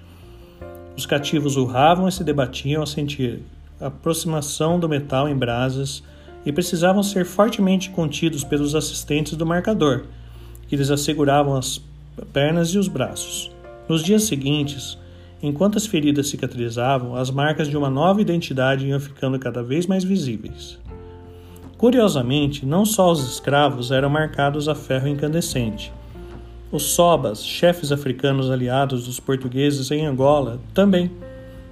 Os 0.99 1.05
cativos 1.05 1.55
urravam 1.55 2.09
e 2.09 2.11
se 2.11 2.25
debatiam 2.25 2.81
ao 2.81 2.85
sentir 2.85 3.39
a 3.79 3.87
aproximação 3.87 4.77
do 4.77 4.89
metal 4.89 5.29
em 5.29 5.33
brasas 5.33 6.03
e 6.45 6.51
precisavam 6.51 7.01
ser 7.01 7.23
fortemente 7.23 7.89
contidos 7.89 8.43
pelos 8.43 8.75
assistentes 8.75 9.37
do 9.37 9.45
marcador, 9.45 10.07
que 10.67 10.75
lhes 10.75 10.91
asseguravam 10.91 11.55
as 11.55 11.81
pernas 12.33 12.71
e 12.71 12.77
os 12.77 12.89
braços. 12.89 13.49
Nos 13.87 14.03
dias 14.03 14.23
seguintes, 14.23 14.97
Enquanto 15.41 15.77
as 15.77 15.85
feridas 15.85 16.27
cicatrizavam, 16.27 17.15
as 17.15 17.31
marcas 17.31 17.69
de 17.69 17.77
uma 17.77 17.89
nova 17.89 18.19
identidade 18.19 18.85
iam 18.85 18.99
ficando 18.99 19.39
cada 19.39 19.63
vez 19.63 19.87
mais 19.87 20.03
visíveis. 20.03 20.77
Curiosamente, 21.77 22.65
não 22.65 22.83
só 22.83 23.09
os 23.09 23.23
escravos 23.23 23.89
eram 23.89 24.09
marcados 24.09 24.67
a 24.67 24.75
ferro 24.75 25.07
incandescente. 25.07 25.93
Os 26.71 26.83
sobas, 26.83 27.43
chefes 27.43 27.91
africanos 27.91 28.51
aliados 28.51 29.07
dos 29.07 29.19
portugueses 29.19 29.89
em 29.89 30.05
Angola, 30.05 30.61
também. 30.71 31.09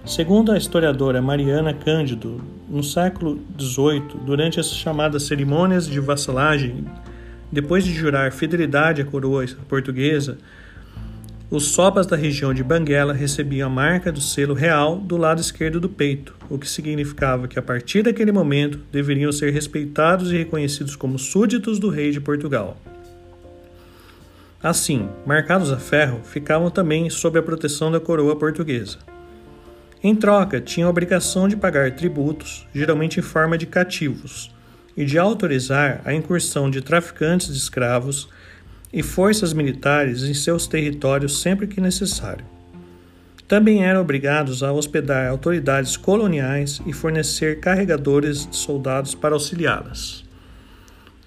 Segundo 0.03 0.51
a 0.51 0.57
historiadora 0.57 1.21
Mariana 1.21 1.71
Cândido, 1.71 2.41
no 2.67 2.81
século 2.81 3.39
XVIII, 3.59 4.19
durante 4.25 4.59
as 4.59 4.71
chamadas 4.71 5.23
cerimônias 5.23 5.87
de 5.87 5.99
vassalagem, 5.99 6.83
depois 7.51 7.83
de 7.83 7.93
jurar 7.93 8.31
fidelidade 8.31 8.99
à 8.99 9.05
coroa 9.05 9.45
portuguesa, 9.69 10.39
os 11.51 11.65
sobas 11.65 12.07
da 12.07 12.15
região 12.15 12.51
de 12.51 12.63
Banguela 12.63 13.13
recebiam 13.13 13.69
a 13.69 13.71
marca 13.71 14.11
do 14.11 14.19
selo 14.19 14.55
real 14.55 14.97
do 14.97 15.15
lado 15.15 15.39
esquerdo 15.39 15.79
do 15.79 15.87
peito, 15.87 16.33
o 16.49 16.57
que 16.57 16.67
significava 16.67 17.47
que 17.47 17.59
a 17.59 17.61
partir 17.61 18.01
daquele 18.01 18.31
momento 18.31 18.79
deveriam 18.91 19.31
ser 19.31 19.53
respeitados 19.53 20.31
e 20.31 20.37
reconhecidos 20.37 20.95
como 20.95 21.19
súditos 21.19 21.77
do 21.77 21.89
rei 21.89 22.09
de 22.09 22.19
Portugal. 22.19 22.77
Assim, 24.67 25.07
marcados 25.25 25.71
a 25.71 25.77
ferro, 25.77 26.19
ficavam 26.25 26.69
também 26.69 27.09
sob 27.09 27.39
a 27.39 27.41
proteção 27.41 27.89
da 27.89 28.01
coroa 28.01 28.35
portuguesa. 28.35 28.97
Em 30.03 30.13
troca, 30.13 30.59
tinham 30.59 30.87
a 30.87 30.89
obrigação 30.89 31.47
de 31.47 31.55
pagar 31.55 31.95
tributos, 31.95 32.67
geralmente 32.75 33.17
em 33.17 33.23
forma 33.23 33.57
de 33.57 33.65
cativos, 33.65 34.53
e 34.97 35.05
de 35.05 35.17
autorizar 35.17 36.01
a 36.03 36.13
incursão 36.13 36.69
de 36.69 36.81
traficantes 36.81 37.47
de 37.47 37.57
escravos 37.57 38.27
e 38.91 39.01
forças 39.01 39.53
militares 39.53 40.23
em 40.23 40.33
seus 40.33 40.67
territórios 40.67 41.41
sempre 41.41 41.65
que 41.65 41.79
necessário. 41.79 42.43
Também 43.47 43.85
eram 43.85 44.01
obrigados 44.01 44.63
a 44.63 44.73
hospedar 44.73 45.29
autoridades 45.29 45.95
coloniais 45.95 46.81
e 46.85 46.91
fornecer 46.91 47.61
carregadores 47.61 48.45
de 48.45 48.57
soldados 48.57 49.15
para 49.15 49.33
auxiliá-las. 49.33 50.26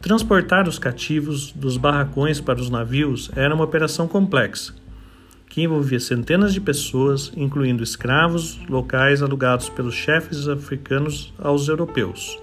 Transportar 0.00 0.66
os 0.66 0.78
cativos 0.78 1.52
dos 1.52 1.76
barracões 1.76 2.40
para 2.40 2.58
os 2.58 2.70
navios 2.70 3.30
era 3.36 3.54
uma 3.54 3.64
operação 3.64 4.08
complexa, 4.08 4.72
que 5.46 5.62
envolvia 5.62 6.00
centenas 6.00 6.54
de 6.54 6.60
pessoas, 6.60 7.30
incluindo 7.36 7.82
escravos 7.82 8.58
locais 8.66 9.22
alugados 9.22 9.68
pelos 9.68 9.94
chefes 9.94 10.48
africanos 10.48 11.34
aos 11.38 11.68
europeus. 11.68 12.38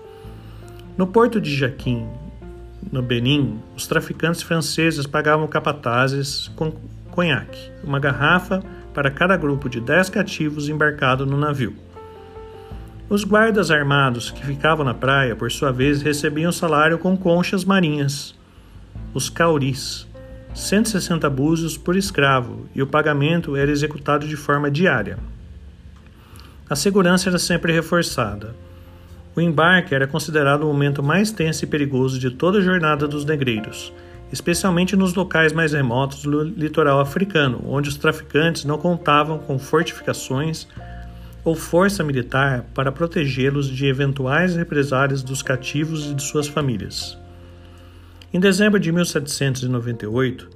No 0.96 1.08
porto 1.08 1.42
de 1.42 1.56
Jaquim, 1.56 2.06
no 2.92 3.02
Benin, 3.02 3.60
os 3.76 3.88
traficantes 3.88 4.44
franceses 4.44 5.08
pagavam 5.08 5.48
capatazes 5.48 6.52
com 6.56 6.72
conhaque, 7.10 7.72
uma 7.84 8.00
garrafa 8.00 8.64
para 8.94 9.10
cada 9.10 9.36
grupo 9.36 9.68
de 9.68 9.82
dez 9.82 10.12
cativos 10.12 10.70
embarcado 10.70 11.26
no 11.26 11.36
navio. 11.36 11.76
Os 13.10 13.24
guardas 13.24 13.72
armados 13.72 14.32
que 14.32 14.46
ficavam 14.46 14.84
na 14.84 14.94
praia, 14.94 15.34
por 15.34 15.50
sua 15.50 15.72
vez, 15.72 16.02
recebiam 16.02 16.52
salário 16.52 16.98
com 16.98 17.16
conchas 17.16 17.64
marinhas, 17.64 18.36
os 19.14 19.30
cauris, 19.30 20.06
160 20.54 21.30
búzios 21.30 21.78
por 21.78 21.96
escravo, 21.96 22.68
e 22.76 22.82
o 22.82 22.88
pagamento 22.88 23.56
era 23.56 23.72
executado 23.72 24.28
de 24.28 24.36
forma 24.36 24.70
diária. 24.70 25.18
A 26.70 26.76
segurança 26.76 27.30
era 27.30 27.40
sempre 27.40 27.72
reforçada. 27.72 28.54
O 29.34 29.40
embarque 29.40 29.96
era 29.96 30.06
considerado 30.06 30.64
o 30.64 30.68
momento 30.68 31.02
mais 31.02 31.32
tenso 31.32 31.64
e 31.64 31.68
perigoso 31.68 32.20
de 32.20 32.30
toda 32.30 32.58
a 32.58 32.62
jornada 32.62 33.08
dos 33.08 33.24
negreiros, 33.24 33.94
especialmente 34.34 34.98
nos 34.98 35.14
locais 35.14 35.54
mais 35.54 35.72
remotos 35.72 36.24
do 36.24 36.44
litoral 36.44 37.00
africano, 37.00 37.64
onde 37.66 37.88
os 37.88 37.96
traficantes 37.96 38.66
não 38.66 38.78
contavam 38.78 39.40
com 39.40 39.58
fortificações 39.58 40.68
ou 41.48 41.56
força 41.56 42.04
militar 42.04 42.66
para 42.74 42.92
protegê-los 42.92 43.70
de 43.70 43.86
eventuais 43.86 44.58
represálias 44.58 45.24
dos 45.24 45.42
cativos 45.42 46.12
e 46.12 46.14
de 46.14 46.22
suas 46.22 46.46
famílias. 46.46 47.18
Em 48.34 48.40
dezembro 48.40 48.78
de 48.78 48.92
1798, 48.92 50.50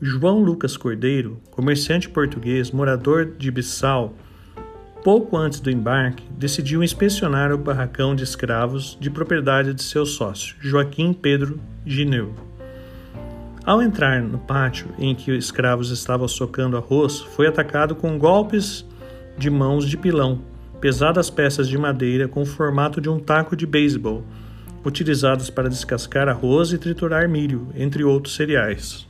João 0.00 0.38
Lucas 0.42 0.74
Cordeiro, 0.74 1.38
comerciante 1.50 2.08
português 2.08 2.70
morador 2.70 3.26
de 3.36 3.50
Bissau, 3.50 4.14
pouco 5.04 5.36
antes 5.36 5.60
do 5.60 5.70
embarque, 5.70 6.24
decidiu 6.30 6.82
inspecionar 6.82 7.52
o 7.52 7.58
barracão 7.58 8.16
de 8.16 8.24
escravos 8.24 8.96
de 8.98 9.10
propriedade 9.10 9.74
de 9.74 9.82
seu 9.82 10.06
sócio, 10.06 10.56
Joaquim 10.60 11.12
Pedro 11.12 11.60
Gineu. 11.84 12.34
Ao 13.66 13.82
entrar 13.82 14.22
no 14.22 14.38
pátio 14.38 14.88
em 14.98 15.14
que 15.14 15.30
os 15.30 15.44
escravos 15.44 15.90
estavam 15.90 16.26
socando 16.26 16.78
arroz, 16.78 17.20
foi 17.36 17.46
atacado 17.46 17.94
com 17.94 18.18
golpes 18.18 18.87
de 19.38 19.48
mãos 19.48 19.88
de 19.88 19.96
pilão, 19.96 20.40
pesadas 20.80 21.30
peças 21.30 21.68
de 21.68 21.78
madeira 21.78 22.26
com 22.26 22.42
o 22.42 22.46
formato 22.46 23.00
de 23.00 23.08
um 23.08 23.18
taco 23.18 23.56
de 23.56 23.66
beisebol, 23.66 24.24
utilizadas 24.84 25.48
para 25.48 25.68
descascar 25.68 26.28
arroz 26.28 26.72
e 26.72 26.78
triturar 26.78 27.28
milho, 27.28 27.68
entre 27.74 28.02
outros 28.04 28.34
cereais. 28.34 29.06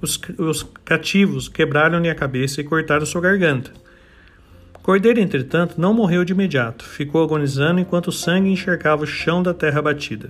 Os, 0.00 0.20
os 0.38 0.62
cativos 0.84 1.48
quebraram-lhe 1.48 2.10
a 2.10 2.14
cabeça 2.14 2.60
e 2.60 2.64
cortaram 2.64 3.06
sua 3.06 3.20
garganta. 3.20 3.72
Cordeiro, 4.82 5.20
entretanto, 5.20 5.80
não 5.80 5.94
morreu 5.94 6.24
de 6.24 6.32
imediato, 6.32 6.84
ficou 6.84 7.22
agonizando 7.22 7.80
enquanto 7.80 8.08
o 8.08 8.12
sangue 8.12 8.50
encharcava 8.50 9.04
o 9.04 9.06
chão 9.06 9.42
da 9.42 9.54
terra 9.54 9.80
batida. 9.80 10.28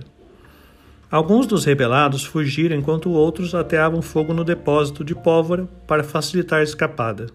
Alguns 1.09 1.47
dos 1.47 1.65
rebelados 1.65 2.23
fugiram 2.23 2.75
enquanto 2.75 3.11
outros 3.11 3.55
ateavam 3.55 4.01
fogo 4.01 4.33
no 4.33 4.43
depósito 4.43 5.03
de 5.03 5.15
pólvora 5.15 5.67
para 5.87 6.03
facilitar 6.03 6.59
a 6.59 6.63
escapada. 6.63 7.27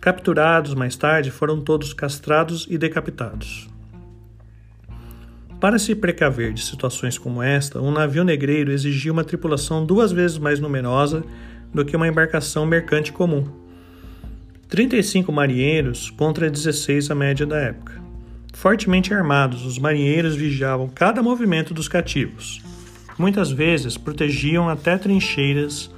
Capturados 0.00 0.74
mais 0.74 0.96
tarde, 0.96 1.30
foram 1.30 1.60
todos 1.60 1.92
castrados 1.92 2.66
e 2.70 2.78
decapitados. 2.78 3.68
Para 5.60 5.78
se 5.78 5.94
precaver 5.94 6.54
de 6.54 6.62
situações 6.62 7.18
como 7.18 7.42
esta, 7.42 7.82
um 7.82 7.90
navio 7.90 8.24
negreiro 8.24 8.72
exigia 8.72 9.12
uma 9.12 9.24
tripulação 9.24 9.84
duas 9.84 10.10
vezes 10.10 10.38
mais 10.38 10.58
numerosa 10.58 11.22
do 11.72 11.84
que 11.84 11.94
uma 11.94 12.08
embarcação 12.08 12.64
mercante 12.64 13.12
comum. 13.12 13.46
35 14.70 15.30
marinheiros 15.30 16.08
contra 16.08 16.48
16 16.48 17.10
a 17.10 17.14
média 17.14 17.44
da 17.44 17.58
época. 17.58 18.00
Fortemente 18.54 19.12
armados, 19.12 19.66
os 19.66 19.78
marinheiros 19.78 20.34
vigiavam 20.34 20.88
cada 20.88 21.22
movimento 21.22 21.74
dos 21.74 21.88
cativos. 21.88 22.62
Muitas 23.18 23.50
vezes 23.50 23.98
protegiam 23.98 24.66
até 24.66 24.96
trincheiras 24.96 25.90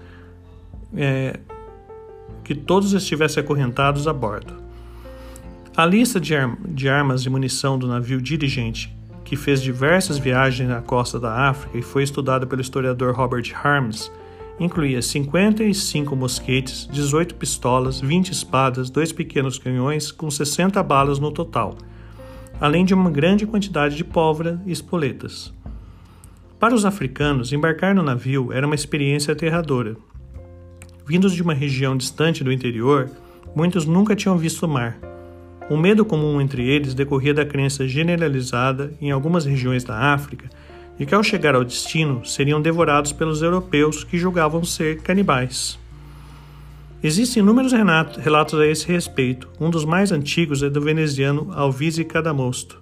é, 0.97 1.39
que 2.45 2.55
todos 2.55 2.93
estivessem 2.93 3.43
acorrentados 3.43 4.07
a 4.07 4.13
bordo. 4.13 4.55
A 5.77 5.87
lista 5.87 6.21
de, 6.21 6.35
de 6.69 6.89
armas 6.89 7.25
e 7.25 7.31
munição 7.31 7.79
do 7.79 7.87
navio 7.87 8.21
dirigente, 8.21 8.95
que 9.25 9.37
fez 9.37 9.63
diversas 9.63 10.19
viagens 10.19 10.69
na 10.69 10.83
costa 10.83 11.19
da 11.19 11.49
África 11.49 11.79
e 11.79 11.83
foi 11.83 12.03
estudada 12.03 12.47
pelo 12.47 12.61
historiador 12.61 13.15
Robert 13.15 13.51
Harms, 13.55 14.13
incluía 14.61 15.01
55 15.01 16.15
mosquetes, 16.15 16.89
18 16.93 17.35
pistolas, 17.37 18.01
20 18.01 18.31
espadas, 18.31 18.91
dois 18.91 19.13
pequenos 19.13 19.59
canhões 19.59 20.13
com 20.13 20.31
60 20.31 20.83
balas 20.83 21.19
no 21.19 21.33
total, 21.33 21.77
além 22.61 22.85
de 22.85 22.93
uma 22.93 23.11
grande 23.11 23.47
quantidade 23.47 23.97
de 23.97 24.05
pólvora 24.05 24.61
e 24.67 24.73
espoletas. 24.73 25.53
Para 26.61 26.75
os 26.75 26.85
africanos, 26.85 27.53
embarcar 27.53 27.95
no 27.95 28.03
navio 28.03 28.53
era 28.53 28.67
uma 28.67 28.75
experiência 28.75 29.33
aterradora. 29.33 29.97
Vindos 31.13 31.35
de 31.35 31.43
uma 31.43 31.53
região 31.53 31.95
distante 31.95 32.43
do 32.43 32.51
interior, 32.51 33.11
muitos 33.55 33.85
nunca 33.85 34.17
tinham 34.17 34.39
visto 34.39 34.63
o 34.63 34.69
mar. 34.69 34.97
O 35.69 35.77
medo 35.77 36.07
comum 36.07 36.41
entre 36.41 36.67
eles 36.67 36.95
decorria 36.95 37.35
da 37.35 37.45
crença 37.45 37.87
generalizada 37.87 38.95
em 38.99 39.11
algumas 39.11 39.45
regiões 39.45 39.85
da 39.85 40.15
África 40.15 40.49
de 40.99 41.05
que 41.05 41.15
ao 41.15 41.23
chegar 41.23 41.55
ao 41.55 41.65
destino 41.65 42.25
seriam 42.25 42.63
devorados 42.63 43.13
pelos 43.13 43.43
europeus 43.43 44.05
que 44.05 44.17
julgavam 44.17 44.65
ser 44.65 45.03
canibais. 45.03 45.79
Existem 47.05 47.43
inúmeros 47.43 47.75
relatos 48.17 48.59
a 48.59 48.67
esse 48.67 48.91
respeito. 48.91 49.51
Um 49.61 49.69
dos 49.69 49.85
mais 49.85 50.13
antigos 50.13 50.63
é 50.63 50.71
do 50.71 50.81
veneziano 50.81 51.53
Alvise 51.53 52.07
Cadamosto. 52.07 52.81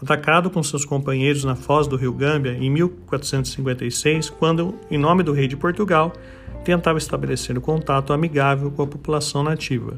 Atacado 0.00 0.50
com 0.50 0.62
seus 0.62 0.84
companheiros 0.84 1.42
na 1.42 1.56
foz 1.56 1.88
do 1.88 1.96
rio 1.96 2.12
Gâmbia 2.12 2.56
em 2.60 2.70
1456, 2.70 4.30
quando, 4.30 4.76
em 4.88 4.96
nome 4.96 5.24
do 5.24 5.32
rei 5.32 5.48
de 5.48 5.56
Portugal, 5.56 6.12
tentava 6.66 6.98
estabelecer 6.98 7.56
um 7.56 7.60
contato 7.60 8.12
amigável 8.12 8.70
com 8.70 8.82
a 8.82 8.86
população 8.86 9.42
nativa. 9.42 9.94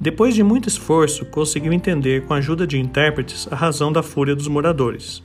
Depois 0.00 0.34
de 0.34 0.42
muito 0.42 0.68
esforço, 0.68 1.24
conseguiu 1.26 1.72
entender, 1.72 2.24
com 2.24 2.34
a 2.34 2.38
ajuda 2.38 2.66
de 2.66 2.78
intérpretes, 2.78 3.46
a 3.52 3.54
razão 3.54 3.92
da 3.92 4.02
fúria 4.02 4.34
dos 4.34 4.48
moradores 4.48 5.22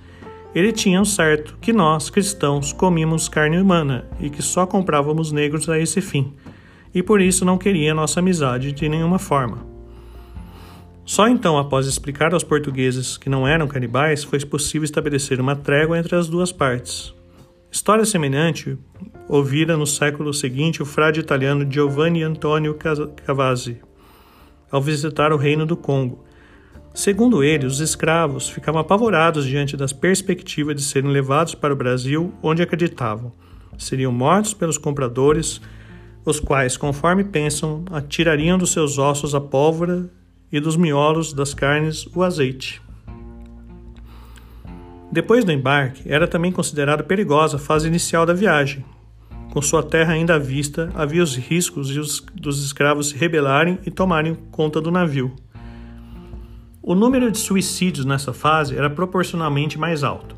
ele 0.57 0.71
tinha 0.71 1.05
certo 1.05 1.55
que 1.61 1.71
nós, 1.71 2.09
cristãos, 2.09 2.73
comíamos 2.73 3.29
carne 3.29 3.59
humana 3.59 4.07
e 4.19 4.27
que 4.27 4.41
só 4.41 4.65
comprávamos 4.65 5.31
negros 5.31 5.69
a 5.69 5.77
esse 5.77 6.01
fim, 6.01 6.33
e 6.95 7.03
por 7.03 7.21
isso 7.21 7.45
não 7.45 7.59
queria 7.59 7.93
nossa 7.93 8.21
amizade 8.21 8.71
de 8.71 8.89
nenhuma 8.89 9.19
forma. 9.19 9.65
Só 11.05 11.27
então, 11.27 11.59
após 11.59 11.85
explicar 11.85 12.33
aos 12.33 12.43
portugueses 12.43 13.17
que 13.17 13.29
não 13.29 13.47
eram 13.47 13.67
canibais, 13.67 14.23
foi 14.23 14.39
possível 14.39 14.83
estabelecer 14.83 15.39
uma 15.39 15.55
trégua 15.55 15.97
entre 15.97 16.15
as 16.15 16.27
duas 16.27 16.51
partes. 16.51 17.13
História 17.71 18.03
semelhante 18.03 18.77
ouvira 19.27 19.75
no 19.75 19.85
século 19.85 20.33
seguinte 20.33 20.81
o 20.81 20.85
frade 20.85 21.19
italiano 21.19 21.65
Giovanni 21.69 22.23
Antonio 22.23 22.77
Cavazzi, 23.25 23.81
ao 24.71 24.81
visitar 24.81 25.31
o 25.31 25.37
reino 25.37 25.65
do 25.65 25.77
Congo, 25.77 26.25
Segundo 26.93 27.43
ele, 27.43 27.67
os 27.67 27.79
escravos 27.79 28.49
ficavam 28.49 28.81
apavorados 28.81 29.45
diante 29.45 29.77
das 29.77 29.93
perspectivas 29.93 30.75
de 30.75 30.81
serem 30.81 31.11
levados 31.11 31.53
para 31.53 31.71
o 31.71 31.77
Brasil, 31.77 32.33
onde 32.41 32.63
acreditavam 32.63 33.31
seriam 33.77 34.11
mortos 34.11 34.53
pelos 34.53 34.77
compradores, 34.77 35.61
os 36.25 36.39
quais, 36.39 36.75
conforme 36.75 37.23
pensam, 37.23 37.85
atirariam 37.91 38.57
dos 38.57 38.71
seus 38.71 38.97
ossos 38.97 39.35
a 39.35 39.39
pólvora 39.39 40.09
e 40.51 40.59
dos 40.59 40.75
miolos 40.75 41.33
das 41.33 41.53
carnes 41.53 42.07
o 42.15 42.23
azeite. 42.23 42.81
Depois 45.11 45.45
do 45.45 45.51
embarque, 45.51 46.03
era 46.05 46.27
também 46.27 46.51
considerada 46.51 47.03
perigosa 47.03 47.55
a 47.55 47.59
fase 47.59 47.87
inicial 47.87 48.25
da 48.25 48.33
viagem. 48.33 48.83
Com 49.51 49.61
sua 49.61 49.81
terra 49.81 50.13
ainda 50.13 50.35
à 50.35 50.39
vista, 50.39 50.89
havia 50.93 51.23
os 51.23 51.35
riscos 51.35 51.89
os, 51.97 52.19
dos 52.33 52.63
escravos 52.63 53.09
se 53.09 53.17
rebelarem 53.17 53.79
e 53.85 53.91
tomarem 53.91 54.35
conta 54.51 54.79
do 54.79 54.91
navio. 54.91 55.33
O 56.81 56.95
número 56.95 57.31
de 57.31 57.37
suicídios 57.37 58.05
nessa 58.05 58.33
fase 58.33 58.77
era 58.77 58.89
proporcionalmente 58.89 59.77
mais 59.77 60.03
alto. 60.03 60.35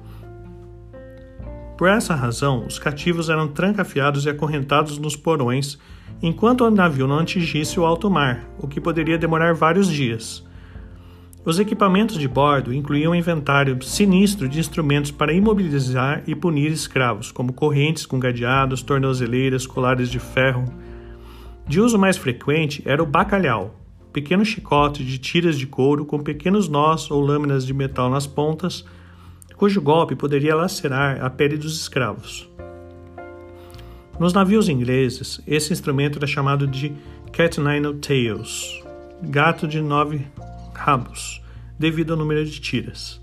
Por 1.78 1.88
essa 1.88 2.16
razão, 2.16 2.66
os 2.66 2.78
cativos 2.78 3.30
eram 3.30 3.48
trancafiados 3.48 4.26
e 4.26 4.30
acorrentados 4.30 4.98
nos 4.98 5.16
porões 5.16 5.78
enquanto 6.22 6.66
o 6.66 6.72
navio 6.72 7.08
não 7.08 7.20
atingisse 7.20 7.80
o 7.80 7.86
alto 7.86 8.10
mar, 8.10 8.50
o 8.58 8.68
que 8.68 8.82
poderia 8.82 9.18
demorar 9.18 9.54
vários 9.54 9.88
dias. 9.88 10.46
Os 11.46 11.58
equipamentos 11.58 12.18
de 12.18 12.28
bordo 12.28 12.74
incluíam 12.74 13.14
um 13.14 13.16
inventário 13.16 13.82
sinistro 13.82 14.50
de 14.50 14.60
instrumentos 14.60 15.10
para 15.10 15.32
imobilizar 15.32 16.22
e 16.28 16.36
punir 16.36 16.70
escravos, 16.70 17.32
como 17.32 17.54
correntes 17.54 18.06
com 18.06 18.20
cadeados, 18.20 18.84
tornozeleiras, 18.84 19.66
colares 19.66 20.10
de 20.10 20.20
ferro. 20.20 20.66
De 21.66 21.80
uso 21.80 21.98
mais 21.98 22.18
frequente 22.18 22.84
era 22.86 23.02
o 23.02 23.06
bacalhau, 23.06 23.80
pequeno 24.12 24.44
chicote 24.44 25.04
de 25.04 25.18
tiras 25.18 25.58
de 25.58 25.66
couro 25.66 26.06
com 26.06 26.20
pequenos 26.20 26.68
nós 26.68 27.10
ou 27.10 27.22
lâminas 27.22 27.66
de 27.66 27.74
metal 27.74 28.10
nas 28.10 28.28
pontas, 28.28 28.84
cujo 29.56 29.82
golpe 29.82 30.16
poderia 30.16 30.56
lacerar 30.56 31.24
a 31.24 31.30
pele 31.30 31.58
dos 31.58 31.80
escravos. 31.80 32.50
Nos 34.20 34.34
navios 34.34 34.68
ingleses, 34.68 35.42
esse 35.48 35.72
instrumento 35.72 36.20
era 36.20 36.28
chamado 36.28 36.68
de 36.68 36.92
cat 37.32 37.62
nine 37.62 37.94
tails, 37.96 38.84
gato 39.22 39.66
de 39.66 39.82
nove 39.82 40.26
rabos, 40.80 41.42
devido 41.78 42.12
ao 42.12 42.18
número 42.18 42.44
de 42.46 42.60
tiras. 42.60 43.22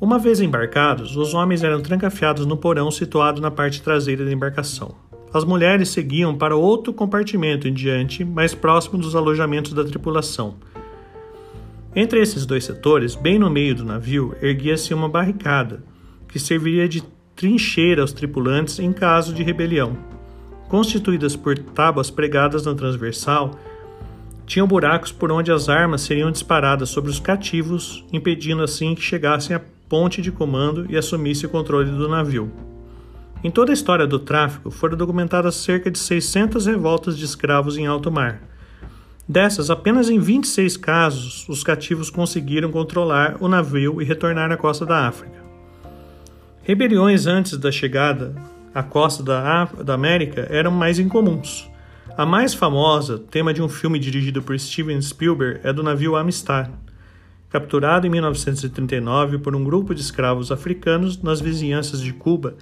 Uma 0.00 0.18
vez 0.18 0.40
embarcados, 0.40 1.16
os 1.16 1.34
homens 1.34 1.64
eram 1.64 1.80
trancafiados 1.80 2.46
no 2.46 2.56
porão 2.56 2.90
situado 2.90 3.40
na 3.40 3.50
parte 3.50 3.82
traseira 3.82 4.24
da 4.24 4.32
embarcação. 4.32 4.94
As 5.34 5.44
mulheres 5.44 5.88
seguiam 5.88 6.36
para 6.36 6.56
outro 6.56 6.92
compartimento 6.92 7.66
em 7.66 7.74
diante, 7.74 8.24
mais 8.24 8.54
próximo 8.54 8.96
dos 8.96 9.16
alojamentos 9.16 9.72
da 9.72 9.84
tripulação. 9.84 10.54
Entre 11.94 12.20
esses 12.20 12.46
dois 12.46 12.64
setores, 12.64 13.16
bem 13.16 13.38
no 13.38 13.50
meio 13.50 13.74
do 13.74 13.84
navio, 13.84 14.36
erguia-se 14.40 14.94
uma 14.94 15.08
barricada, 15.08 15.82
que 16.28 16.38
serviria 16.38 16.88
de 16.88 17.02
trincheira 17.34 18.02
aos 18.02 18.12
tripulantes 18.12 18.78
em 18.78 18.92
caso 18.92 19.34
de 19.34 19.42
rebelião. 19.42 19.96
Constituídas 20.68 21.34
por 21.34 21.58
tábuas 21.58 22.10
pregadas 22.10 22.64
na 22.64 22.74
transversal, 22.74 23.58
tinham 24.48 24.66
buracos 24.66 25.12
por 25.12 25.30
onde 25.30 25.52
as 25.52 25.68
armas 25.68 26.00
seriam 26.00 26.30
disparadas 26.32 26.88
sobre 26.88 27.10
os 27.10 27.20
cativos, 27.20 28.02
impedindo 28.10 28.62
assim 28.62 28.94
que 28.94 29.02
chegassem 29.02 29.54
à 29.54 29.60
ponte 29.88 30.22
de 30.22 30.32
comando 30.32 30.86
e 30.88 30.96
assumissem 30.96 31.46
o 31.46 31.52
controle 31.52 31.90
do 31.90 32.08
navio. 32.08 32.50
Em 33.44 33.50
toda 33.50 33.70
a 33.70 33.74
história 33.74 34.06
do 34.06 34.18
tráfico, 34.18 34.70
foram 34.70 34.96
documentadas 34.96 35.54
cerca 35.56 35.90
de 35.90 35.98
600 35.98 36.64
revoltas 36.64 37.16
de 37.16 37.26
escravos 37.26 37.76
em 37.76 37.86
alto 37.86 38.10
mar. 38.10 38.40
Dessas, 39.28 39.70
apenas 39.70 40.08
em 40.08 40.18
26 40.18 40.78
casos, 40.78 41.46
os 41.46 41.62
cativos 41.62 42.08
conseguiram 42.08 42.72
controlar 42.72 43.36
o 43.40 43.48
navio 43.48 44.00
e 44.00 44.04
retornar 44.04 44.50
à 44.50 44.56
costa 44.56 44.86
da 44.86 45.06
África. 45.06 45.44
Rebeliões 46.62 47.26
antes 47.26 47.58
da 47.58 47.70
chegada 47.70 48.34
à 48.74 48.82
costa 48.82 49.22
da 49.22 49.94
América 49.94 50.48
eram 50.50 50.70
mais 50.70 50.98
incomuns. 50.98 51.67
A 52.16 52.26
mais 52.26 52.52
famosa, 52.52 53.18
tema 53.30 53.54
de 53.54 53.62
um 53.62 53.68
filme 53.68 53.98
dirigido 53.98 54.42
por 54.42 54.58
Steven 54.58 55.00
Spielberg, 55.00 55.60
é 55.62 55.72
do 55.72 55.82
navio 55.82 56.16
Amistad, 56.16 56.70
capturado 57.48 58.06
em 58.06 58.10
1939 58.10 59.38
por 59.38 59.54
um 59.54 59.62
grupo 59.62 59.94
de 59.94 60.00
escravos 60.00 60.50
africanos 60.50 61.22
nas 61.22 61.40
vizinhanças 61.40 62.00
de 62.00 62.12
Cuba 62.12 62.56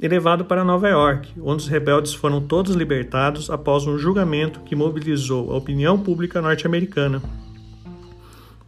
e 0.00 0.08
levado 0.08 0.44
para 0.44 0.64
Nova 0.64 0.88
York, 0.88 1.32
onde 1.40 1.62
os 1.62 1.68
rebeldes 1.68 2.12
foram 2.12 2.40
todos 2.40 2.74
libertados 2.74 3.48
após 3.48 3.86
um 3.86 3.98
julgamento 3.98 4.60
que 4.60 4.76
mobilizou 4.76 5.52
a 5.52 5.56
opinião 5.56 5.98
pública 5.98 6.42
norte-americana. 6.42 7.22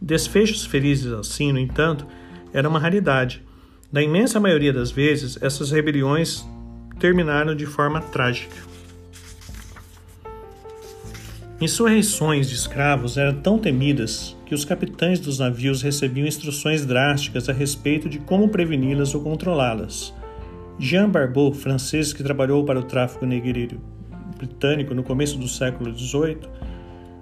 Desfechos 0.01 0.65
felizes 0.65 1.11
assim, 1.11 1.51
no 1.51 1.59
entanto, 1.59 2.07
era 2.53 2.69
uma 2.69 2.79
raridade. 2.79 3.43
Na 3.91 4.01
imensa 4.01 4.39
maioria 4.39 4.71
das 4.71 4.91
vezes, 4.91 5.37
essas 5.41 5.71
rebeliões 5.71 6.45
terminaram 6.99 7.55
de 7.55 7.65
forma 7.65 8.01
trágica. 8.01 8.68
Insurreições 11.61 12.47
de 12.47 12.55
escravos 12.55 13.17
eram 13.17 13.41
tão 13.41 13.59
temidas 13.59 14.37
que 14.45 14.55
os 14.55 14.63
capitães 14.63 15.19
dos 15.19 15.39
navios 15.39 15.81
recebiam 15.81 16.25
instruções 16.25 16.85
drásticas 16.85 17.49
a 17.49 17.53
respeito 17.53 18.07
de 18.07 18.17
como 18.17 18.47
preveni-las 18.47 19.13
ou 19.13 19.21
controlá-las. 19.21 20.13
Jean 20.79 21.09
Barbot, 21.09 21.57
francês 21.57 22.13
que 22.13 22.23
trabalhou 22.23 22.63
para 22.63 22.79
o 22.79 22.83
tráfico 22.83 23.25
negreiro 23.25 23.81
britânico 24.37 24.93
no 24.93 25.03
começo 25.03 25.37
do 25.37 25.49
século 25.49 25.93
XVIII, 25.93 26.39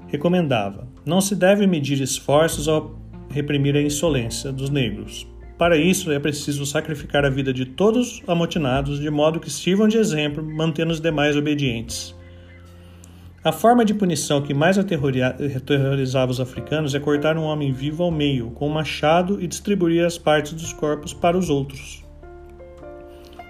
recomendava: 0.08 0.88
não 1.04 1.20
se 1.20 1.36
deve 1.36 1.66
medir 1.66 2.00
esforços 2.00 2.68
ao 2.68 2.96
reprimir 3.30 3.76
a 3.76 3.82
insolência 3.82 4.52
dos 4.52 4.70
negros, 4.70 5.28
para 5.58 5.76
isso 5.76 6.12
é 6.12 6.20
preciso 6.20 6.64
sacrificar 6.64 7.26
a 7.26 7.30
vida 7.30 7.52
de 7.52 7.66
todos 7.66 8.22
os 8.22 8.30
amotinados, 8.30 9.00
de 9.00 9.10
modo 9.10 9.40
que 9.40 9.50
sirvam 9.50 9.88
de 9.88 9.98
exemplo, 9.98 10.44
mantendo 10.44 10.92
os 10.92 11.02
demais 11.02 11.36
obedientes. 11.36 12.16
A 13.48 13.52
forma 13.54 13.86
de 13.86 13.94
punição 13.94 14.42
que 14.42 14.54
mais 14.54 14.78
aterrorizava 14.78 16.30
os 16.30 16.42
africanos 16.42 16.94
é 16.94 17.00
cortar 17.00 17.38
um 17.38 17.44
homem 17.44 17.72
vivo 17.72 18.04
ao 18.04 18.12
meio, 18.12 18.52
com 18.52 18.68
um 18.68 18.74
machado, 18.74 19.42
e 19.42 19.48
distribuir 19.48 20.06
as 20.06 20.18
partes 20.18 20.52
dos 20.52 20.74
corpos 20.74 21.14
para 21.14 21.38
os 21.38 21.50
outros. 21.50 22.04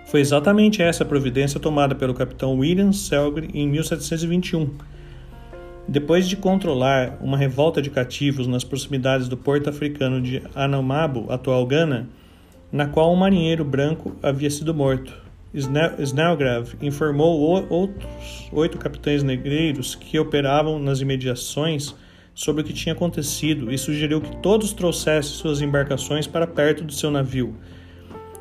Foi 0.06 0.20
exatamente 0.20 0.84
essa 0.84 1.04
providência 1.04 1.60
tomada 1.60 1.96
pelo 1.96 2.14
capitão 2.14 2.60
William 2.60 2.92
Selgren 2.92 3.50
em 3.56 3.68
1721. 3.68 4.70
Depois 5.88 6.30
de 6.30 6.38
controlar 6.38 7.18
uma 7.20 7.36
revolta 7.36 7.82
de 7.82 7.90
cativos 7.90 8.46
nas 8.46 8.64
proximidades 8.64 9.28
do 9.28 9.36
porto 9.36 9.68
africano 9.68 10.22
de 10.22 10.44
Anamabo, 10.54 11.26
atual 11.28 11.66
Gana, 11.66 12.08
na 12.72 12.86
qual 12.86 13.12
um 13.12 13.16
marinheiro 13.16 13.66
branco 13.66 14.16
havia 14.22 14.52
sido 14.52 14.76
morto. 14.76 15.27
Snellgrave 15.54 16.76
informou 16.82 17.68
outros 17.70 18.50
oito 18.52 18.78
capitães 18.78 19.24
negreiros 19.24 19.96
que 19.96 20.20
operavam 20.20 20.78
nas 20.78 21.00
imediações 21.00 21.96
sobre 22.36 22.62
o 22.62 22.66
que 22.66 22.74
tinha 22.74 22.94
acontecido 22.94 23.72
e 23.72 23.78
sugeriu 23.78 24.22
que 24.22 24.36
todos 24.38 24.74
trouxessem 24.74 25.36
suas 25.36 25.62
embarcações 25.62 26.28
para 26.28 26.46
perto 26.46 26.84
do 26.84 26.94
seu 26.94 27.10
navio 27.10 27.56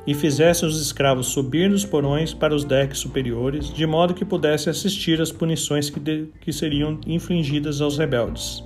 e 0.07 0.15
fizesse 0.15 0.65
os 0.65 0.81
escravos 0.81 1.27
subir 1.29 1.69
nos 1.69 1.85
porões 1.85 2.33
para 2.33 2.55
os 2.55 2.65
decks 2.65 2.99
superiores, 2.99 3.73
de 3.73 3.87
modo 3.87 4.15
que 4.15 4.25
pudesse 4.25 4.71
assistir 4.71 5.21
às 5.21 5.33
punições 5.33 5.91
que, 5.91 5.99
de, 5.99 6.29
que 6.41 6.53
seriam 6.53 7.01
infligidas 7.07 7.81
aos 7.81 7.99
rebeldes. 7.99 8.63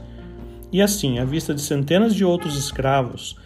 E 0.71 0.83
assim, 0.83 1.19
à 1.19 1.25
vista 1.25 1.55
de 1.55 1.63
centenas 1.63 2.15
de 2.15 2.25
outros 2.25 2.57
escravos, 2.57 3.37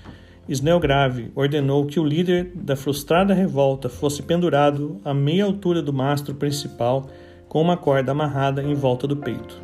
Snellgrave 0.48 1.32
ordenou 1.34 1.86
que 1.86 1.98
o 1.98 2.04
líder 2.04 2.52
da 2.54 2.76
frustrada 2.76 3.32
revolta 3.32 3.88
fosse 3.88 4.22
pendurado 4.22 5.00
à 5.04 5.14
meia 5.14 5.44
altura 5.44 5.80
do 5.80 5.92
mastro 5.92 6.34
principal 6.34 7.08
com 7.48 7.62
uma 7.62 7.76
corda 7.76 8.12
amarrada 8.12 8.62
em 8.62 8.74
volta 8.74 9.06
do 9.06 9.16
peito. 9.16 9.62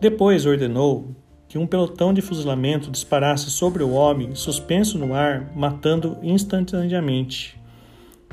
Depois 0.00 0.46
ordenou 0.46 1.14
que 1.46 1.58
um 1.58 1.66
pelotão 1.66 2.14
de 2.14 2.22
fuzilamento 2.22 2.90
disparasse 2.90 3.50
sobre 3.50 3.82
o 3.82 3.90
homem, 3.90 4.34
suspenso 4.34 4.96
no 4.96 5.12
ar, 5.12 5.50
matando 5.54 6.16
instantaneamente. 6.22 7.60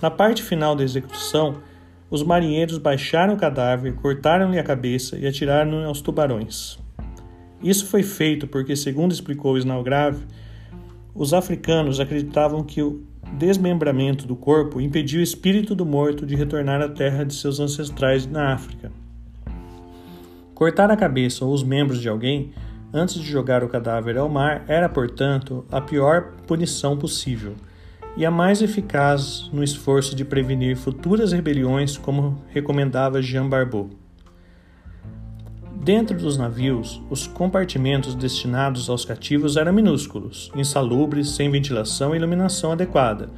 Na 0.01 0.11
parte 0.11 0.43
final 0.43 0.75
da 0.75 0.83
execução, 0.83 1.57
os 2.09 2.23
marinheiros 2.23 2.77
baixaram 2.77 3.33
o 3.33 3.37
cadáver, 3.37 3.95
cortaram-lhe 3.95 4.59
a 4.59 4.63
cabeça 4.63 5.17
e 5.17 5.27
atiraram-no 5.27 5.85
aos 5.85 5.99
tubarões. 5.99 6.79
Isso 7.61 7.87
foi 7.87 8.03
feito 8.03 8.47
porque, 8.47 8.75
segundo 8.75 9.11
explicou 9.11 9.57
Snellgrave, 9.57 10.23
os 11.17 11.33
africanos 11.33 11.99
acreditavam 11.99 12.63
que 12.63 12.81
o 12.81 13.03
desmembramento 13.33 14.27
do 14.27 14.35
corpo 14.35 14.79
impediu 14.79 15.19
o 15.19 15.23
espírito 15.23 15.73
do 15.73 15.85
morto 15.85 16.25
de 16.25 16.35
retornar 16.35 16.79
à 16.81 16.87
terra 16.87 17.25
de 17.25 17.33
seus 17.33 17.59
ancestrais 17.59 18.27
na 18.27 18.53
África. 18.53 18.91
Cortar 20.53 20.91
a 20.91 20.95
cabeça 20.95 21.43
ou 21.43 21.53
os 21.53 21.63
membros 21.63 21.99
de 21.99 22.07
alguém 22.07 22.51
antes 22.93 23.15
de 23.15 23.29
jogar 23.29 23.63
o 23.63 23.67
cadáver 23.67 24.17
ao 24.17 24.29
mar 24.29 24.63
era, 24.67 24.87
portanto, 24.87 25.65
a 25.71 25.81
pior 25.81 26.33
punição 26.45 26.95
possível 26.95 27.55
e 28.15 28.25
a 28.25 28.31
mais 28.31 28.61
eficaz 28.61 29.49
no 29.51 29.63
esforço 29.63 30.15
de 30.15 30.23
prevenir 30.23 30.75
futuras 30.75 31.31
rebeliões, 31.31 31.97
como 31.97 32.41
recomendava 32.49 33.21
Jean 33.21 33.47
Barbot. 33.47 33.89
Dentro 35.87 36.17
dos 36.17 36.37
navios, 36.37 37.01
os 37.09 37.27
compartimentos 37.27 38.13
destinados 38.13 38.89
aos 38.89 39.05
cativos 39.05 39.55
eram 39.55 39.71
minúsculos, 39.71 40.51
insalubres, 40.53 41.29
sem 41.29 41.49
ventilação 41.49 42.13
e 42.13 42.17
iluminação 42.17 42.73
adequada. 42.73 43.29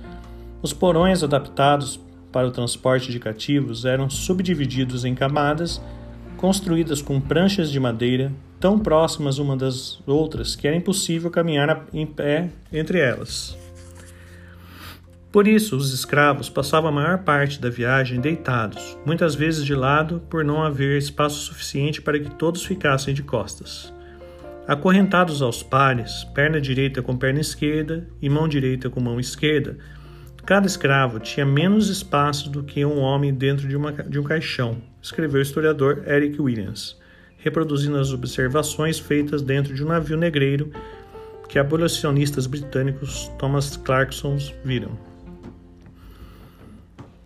Os 0.60 0.74
porões 0.74 1.22
adaptados 1.22 2.00
para 2.32 2.48
o 2.48 2.52
transporte 2.52 3.12
de 3.12 3.20
cativos 3.20 3.86
eram 3.86 4.10
subdivididos 4.10 5.06
em 5.06 5.14
camadas 5.14 5.80
construídas 6.38 7.04
com 7.04 7.22
pranchas 7.22 7.70
de 7.70 7.80
madeira 7.80 8.32
tão 8.60 8.80
próximas 8.80 9.38
uma 9.38 9.56
das 9.56 10.02
outras 10.08 10.56
que 10.56 10.68
era 10.68 10.76
impossível 10.76 11.30
caminhar 11.30 11.86
em 11.94 12.08
pé 12.08 12.50
entre 12.74 13.00
elas. 13.00 13.56
Por 15.32 15.48
isso, 15.48 15.76
os 15.76 15.94
escravos 15.94 16.50
passavam 16.50 16.90
a 16.90 16.92
maior 16.92 17.20
parte 17.20 17.62
da 17.62 17.70
viagem 17.70 18.20
deitados, 18.20 18.98
muitas 19.06 19.36
vezes 19.36 19.64
de 19.64 19.76
lado, 19.76 20.22
por 20.30 20.44
não 20.44 20.64
haver 20.64 20.98
espaço 20.98 21.42
suficiente 21.42 22.02
para 22.02 22.20
que 22.20 22.32
todos 22.32 22.66
ficassem 22.66 23.14
de 23.14 23.22
costas. 23.22 23.94
Acorrentados 24.68 25.42
aos 25.42 25.62
pares, 25.62 26.24
perna 26.34 26.60
direita 26.60 27.02
com 27.02 27.16
perna 27.16 27.42
esquerda 27.42 28.08
e 28.22 28.30
mão 28.30 28.48
direita 28.48 28.90
com 28.90 29.00
mão 29.00 29.20
esquerda, 29.20 29.78
cada 30.46 30.66
escravo 30.66 31.20
tinha 31.20 31.46
menos 31.46 31.90
espaço 31.90 32.50
do 32.50 32.64
que 32.64 32.84
um 32.84 33.00
homem 33.00 33.34
dentro 33.34 33.68
de, 33.68 33.76
uma, 33.76 33.92
de 33.92 34.20
um 34.20 34.24
caixão, 34.24 34.82
escreveu 35.02 35.40
o 35.40 35.44
historiador 35.44 36.04
Eric 36.08 36.42
Williams 36.42 36.98
reproduzindo 37.40 37.98
as 37.98 38.12
observações 38.12 39.00
feitas 39.00 39.42
dentro 39.42 39.74
de 39.74 39.84
um 39.84 39.88
navio 39.88 40.18
negreiro 40.18 40.72
que 41.48 41.58
abolicionistas 41.58 42.46
britânicos 42.46 43.28
Thomas 43.40 43.76
Clarkson 43.78 44.38
viram. 44.64 45.09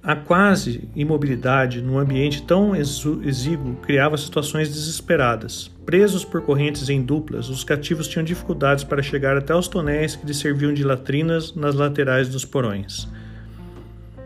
A 0.05 0.17
quase 0.17 0.89
imobilidade 0.93 1.81
num 1.81 1.97
ambiente 1.97 2.43
tão 2.43 2.75
exíguo 2.75 3.77
criava 3.77 4.17
situações 4.17 4.67
desesperadas. 4.67 5.71
Presos 5.85 6.25
por 6.25 6.41
correntes 6.41 6.89
em 6.89 7.01
duplas, 7.01 7.47
os 7.47 7.63
cativos 7.63 8.09
tinham 8.09 8.25
dificuldades 8.25 8.83
para 8.83 9.01
chegar 9.01 9.37
até 9.37 9.55
os 9.55 9.69
tonéis 9.69 10.17
que 10.17 10.25
lhes 10.25 10.35
serviam 10.35 10.73
de 10.73 10.83
latrinas 10.83 11.55
nas 11.55 11.75
laterais 11.75 12.27
dos 12.27 12.43
porões. 12.43 13.07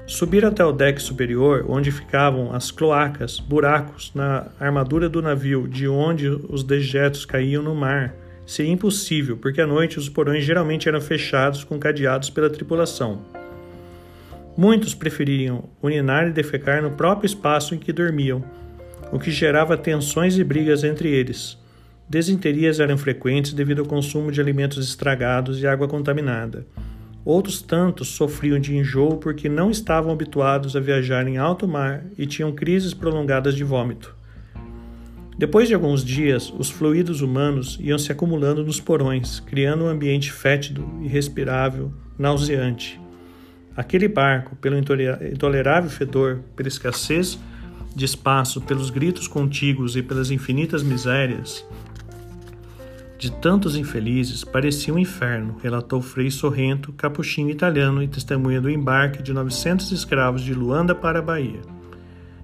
Subir 0.07 0.43
até 0.45 0.65
o 0.65 0.71
deck 0.71 0.99
superior, 0.99 1.63
onde 1.69 1.91
ficavam 1.91 2.55
as 2.55 2.71
cloacas, 2.71 3.39
buracos 3.39 4.11
na 4.15 4.47
armadura 4.59 5.07
do 5.07 5.21
navio, 5.21 5.67
de 5.67 5.87
onde 5.87 6.27
os 6.27 6.63
dejetos 6.63 7.23
caíam 7.23 7.61
no 7.61 7.75
mar, 7.75 8.15
seria 8.47 8.71
impossível, 8.71 9.37
porque 9.37 9.61
à 9.61 9.67
noite 9.67 9.99
os 9.99 10.09
porões 10.09 10.43
geralmente 10.43 10.89
eram 10.89 11.01
fechados 11.01 11.63
com 11.63 11.77
cadeados 11.77 12.31
pela 12.31 12.49
tripulação. 12.49 13.36
Muitos 14.57 14.95
preferiam 14.95 15.69
urinar 15.83 16.27
e 16.27 16.31
defecar 16.31 16.81
no 16.81 16.91
próprio 16.91 17.27
espaço 17.27 17.75
em 17.75 17.77
que 17.77 17.93
dormiam, 17.93 18.43
o 19.11 19.19
que 19.19 19.29
gerava 19.29 19.77
tensões 19.77 20.35
e 20.35 20.43
brigas 20.43 20.83
entre 20.83 21.09
eles. 21.09 21.59
Desinterias 22.09 22.79
eram 22.79 22.97
frequentes 22.97 23.53
devido 23.53 23.81
ao 23.81 23.85
consumo 23.85 24.31
de 24.31 24.41
alimentos 24.41 24.83
estragados 24.83 25.61
e 25.61 25.67
água 25.67 25.87
contaminada. 25.87 26.65
Outros 27.23 27.61
tantos 27.61 28.07
sofriam 28.07 28.57
de 28.57 28.75
enjoo 28.75 29.17
porque 29.17 29.47
não 29.47 29.69
estavam 29.69 30.11
habituados 30.11 30.75
a 30.75 30.79
viajar 30.79 31.27
em 31.27 31.37
alto 31.37 31.67
mar 31.67 32.05
e 32.17 32.25
tinham 32.25 32.51
crises 32.51 32.95
prolongadas 32.95 33.53
de 33.53 33.63
vômito. 33.63 34.15
Depois 35.37 35.67
de 35.67 35.75
alguns 35.75 36.03
dias, 36.03 36.51
os 36.57 36.71
fluidos 36.71 37.21
humanos 37.21 37.77
iam 37.79 37.99
se 37.99 38.11
acumulando 38.11 38.65
nos 38.65 38.79
porões, 38.79 39.39
criando 39.39 39.83
um 39.83 39.87
ambiente 39.87 40.31
fétido, 40.31 40.89
irrespirável, 41.03 41.93
nauseante. 42.17 42.99
Aquele 43.77 44.07
barco, 44.07 44.55
pelo 44.55 44.75
intolerável 44.75 45.87
fedor, 45.87 46.39
pela 46.55 46.67
escassez 46.67 47.37
de 47.95 48.05
espaço, 48.05 48.59
pelos 48.59 48.89
gritos 48.89 49.27
contíguos 49.27 49.95
e 49.95 50.01
pelas 50.01 50.31
infinitas 50.31 50.81
misérias, 50.81 51.63
de 53.19 53.31
tantos 53.31 53.75
infelizes, 53.75 54.43
parecia 54.43 54.91
um 54.91 54.97
inferno, 54.97 55.57
relatou 55.61 56.01
Frei 56.01 56.31
Sorrento, 56.31 56.91
capuchinho 56.93 57.51
italiano 57.51 58.01
e 58.01 58.07
testemunha 58.07 58.59
do 58.59 58.69
embarque 58.69 59.21
de 59.21 59.31
900 59.31 59.91
escravos 59.91 60.41
de 60.41 60.55
Luanda 60.55 60.95
para 60.95 61.19
a 61.19 61.21
Bahia. 61.21 61.61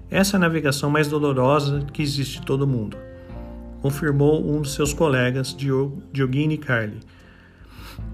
Essa 0.08 0.36
é 0.36 0.38
a 0.38 0.40
navegação 0.40 0.88
mais 0.88 1.08
dolorosa 1.08 1.84
que 1.92 2.00
existe 2.02 2.38
em 2.38 2.42
todo 2.42 2.62
o 2.62 2.66
mundo, 2.66 2.96
confirmou 3.82 4.48
um 4.48 4.62
de 4.62 4.70
seus 4.70 4.92
colegas, 4.92 5.56
Dioghini 6.12 6.58
Carli, 6.58 7.00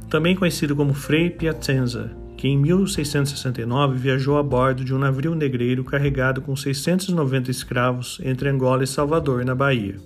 também 0.09 0.35
conhecido 0.35 0.75
como 0.75 0.95
Frei 0.95 1.29
Piacenza, 1.29 2.19
que 2.41 2.49
em 2.49 2.57
1669 2.57 3.99
viajou 3.99 4.39
a 4.39 4.43
bordo 4.43 4.83
de 4.83 4.95
um 4.95 4.99
navio 4.99 5.35
negreiro 5.35 5.85
carregado 5.85 6.41
com 6.41 6.57
690 6.57 7.51
escravos 7.51 8.19
entre 8.25 8.49
Angola 8.49 8.83
e 8.83 8.87
Salvador, 8.87 9.45
na 9.45 9.55
Bahia. 9.55 9.97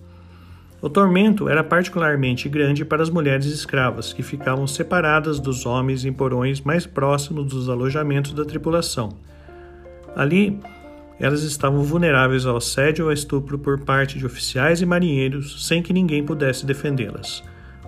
O 0.82 0.90
tormento 0.90 1.48
era 1.48 1.62
particularmente 1.62 2.48
grande 2.48 2.84
para 2.84 3.04
as 3.04 3.08
mulheres 3.08 3.46
escravas, 3.46 4.12
que 4.12 4.24
ficavam 4.24 4.66
separadas 4.66 5.38
dos 5.38 5.64
homens 5.64 6.04
em 6.04 6.12
porões 6.12 6.60
mais 6.60 6.84
próximos 6.84 7.46
dos 7.46 7.68
alojamentos 7.68 8.32
da 8.32 8.44
tripulação. 8.44 9.10
Ali, 10.16 10.58
elas 11.20 11.44
estavam 11.44 11.84
vulneráveis 11.84 12.46
ao 12.46 12.56
assédio 12.56 13.04
ou 13.04 13.12
estupro 13.12 13.60
por 13.60 13.78
parte 13.78 14.18
de 14.18 14.26
oficiais 14.26 14.82
e 14.82 14.86
marinheiros, 14.86 15.68
sem 15.68 15.80
que 15.80 15.92
ninguém 15.92 16.24
pudesse 16.24 16.66
defendê-las. 16.66 17.44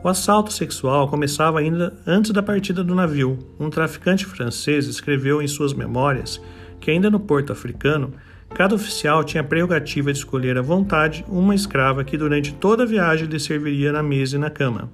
O 0.06 0.08
assalto 0.08 0.52
sexual 0.52 1.08
começava 1.08 1.58
ainda 1.58 1.92
antes 2.06 2.30
da 2.30 2.40
partida 2.40 2.84
do 2.84 2.94
navio. 2.94 3.40
Um 3.58 3.68
traficante 3.68 4.24
francês 4.24 4.86
escreveu 4.86 5.42
em 5.42 5.48
suas 5.48 5.74
memórias 5.74 6.40
que, 6.78 6.92
ainda 6.92 7.10
no 7.10 7.18
porto 7.18 7.52
africano, 7.52 8.12
Cada 8.54 8.76
oficial 8.76 9.24
tinha 9.24 9.40
a 9.40 9.44
prerrogativa 9.44 10.12
de 10.12 10.20
escolher 10.20 10.56
à 10.56 10.62
vontade 10.62 11.24
uma 11.28 11.56
escrava 11.56 12.04
que 12.04 12.16
durante 12.16 12.54
toda 12.54 12.84
a 12.84 12.86
viagem 12.86 13.26
lhe 13.26 13.40
serviria 13.40 13.90
na 13.90 14.00
mesa 14.00 14.36
e 14.36 14.38
na 14.38 14.48
cama. 14.48 14.88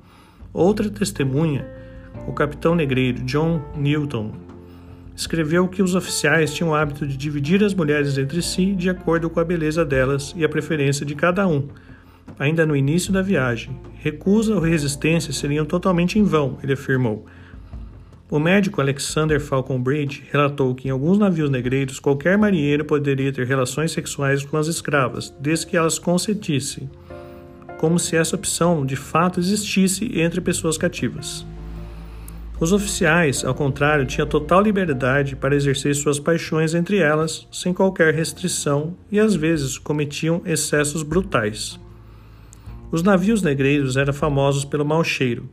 Outra 0.51 0.89
testemunha 0.89 1.69
o 2.27 2.33
capitão 2.33 2.75
negreiro 2.75 3.23
John 3.23 3.61
Newton 3.77 4.33
escreveu 5.15 5.69
que 5.69 5.83
os 5.83 5.95
oficiais 5.95 6.55
tinham 6.55 6.71
o 6.71 6.75
hábito 6.75 7.07
de 7.07 7.19
dividir 7.19 7.63
as 7.63 7.75
mulheres 7.75 8.17
entre 8.17 8.41
si 8.41 8.73
de 8.73 8.89
acordo 8.89 9.29
com 9.29 9.41
a 9.41 9.45
beleza 9.45 9.85
delas 9.85 10.33
e 10.35 10.43
a 10.43 10.49
preferência 10.49 11.05
de 11.05 11.15
cada 11.15 11.47
um. 11.47 11.69
Ainda 12.39 12.67
no 12.67 12.75
início 12.75 13.13
da 13.13 13.23
viagem, 13.23 13.79
recusa 13.95 14.55
ou 14.55 14.61
resistência 14.61 15.33
seriam 15.33 15.65
totalmente 15.65 16.19
em 16.19 16.25
vão, 16.25 16.59
ele 16.63 16.73
afirmou. 16.73 17.27
O 18.31 18.39
médico 18.39 18.81
Alexander 18.81 19.39
Falconbridge 19.39 20.25
relatou 20.33 20.75
que 20.75 20.89
em 20.89 20.91
alguns 20.91 21.19
navios 21.19 21.51
negreiros 21.51 22.01
qualquer 22.01 22.39
marinheiro 22.39 22.85
poderia 22.85 23.31
ter 23.31 23.47
relações 23.47 23.93
sexuais 23.93 24.43
com 24.43 24.57
as 24.57 24.69
escravas, 24.69 25.35
desde 25.39 25.67
que 25.67 25.77
elas 25.77 25.99
consentissem, 25.99 26.89
como 27.77 27.99
se 27.99 28.17
essa 28.17 28.35
opção 28.35 28.87
de 28.87 28.97
fato 28.97 29.39
existisse 29.39 30.19
entre 30.19 30.41
pessoas 30.41 30.79
cativas. 30.79 31.45
Os 32.59 32.73
oficiais, 32.73 33.45
ao 33.45 33.55
contrário, 33.55 34.07
tinham 34.07 34.27
total 34.27 34.63
liberdade 34.63 35.35
para 35.35 35.57
exercer 35.57 35.95
suas 35.97 36.21
paixões 36.21 36.75
entre 36.75 36.99
elas, 36.99 37.47
sem 37.51 37.75
qualquer 37.75 38.15
restrição, 38.15 38.95
e 39.11 39.19
às 39.19 39.35
vezes 39.35 39.77
cometiam 39.79 40.41
excessos 40.47 41.03
brutais. 41.03 41.79
Os 42.93 43.03
navios 43.03 43.43
negreiros 43.43 43.97
eram 43.97 44.13
famosos 44.13 44.65
pelo 44.65 44.85
mau 44.85 45.03
cheiro 45.03 45.49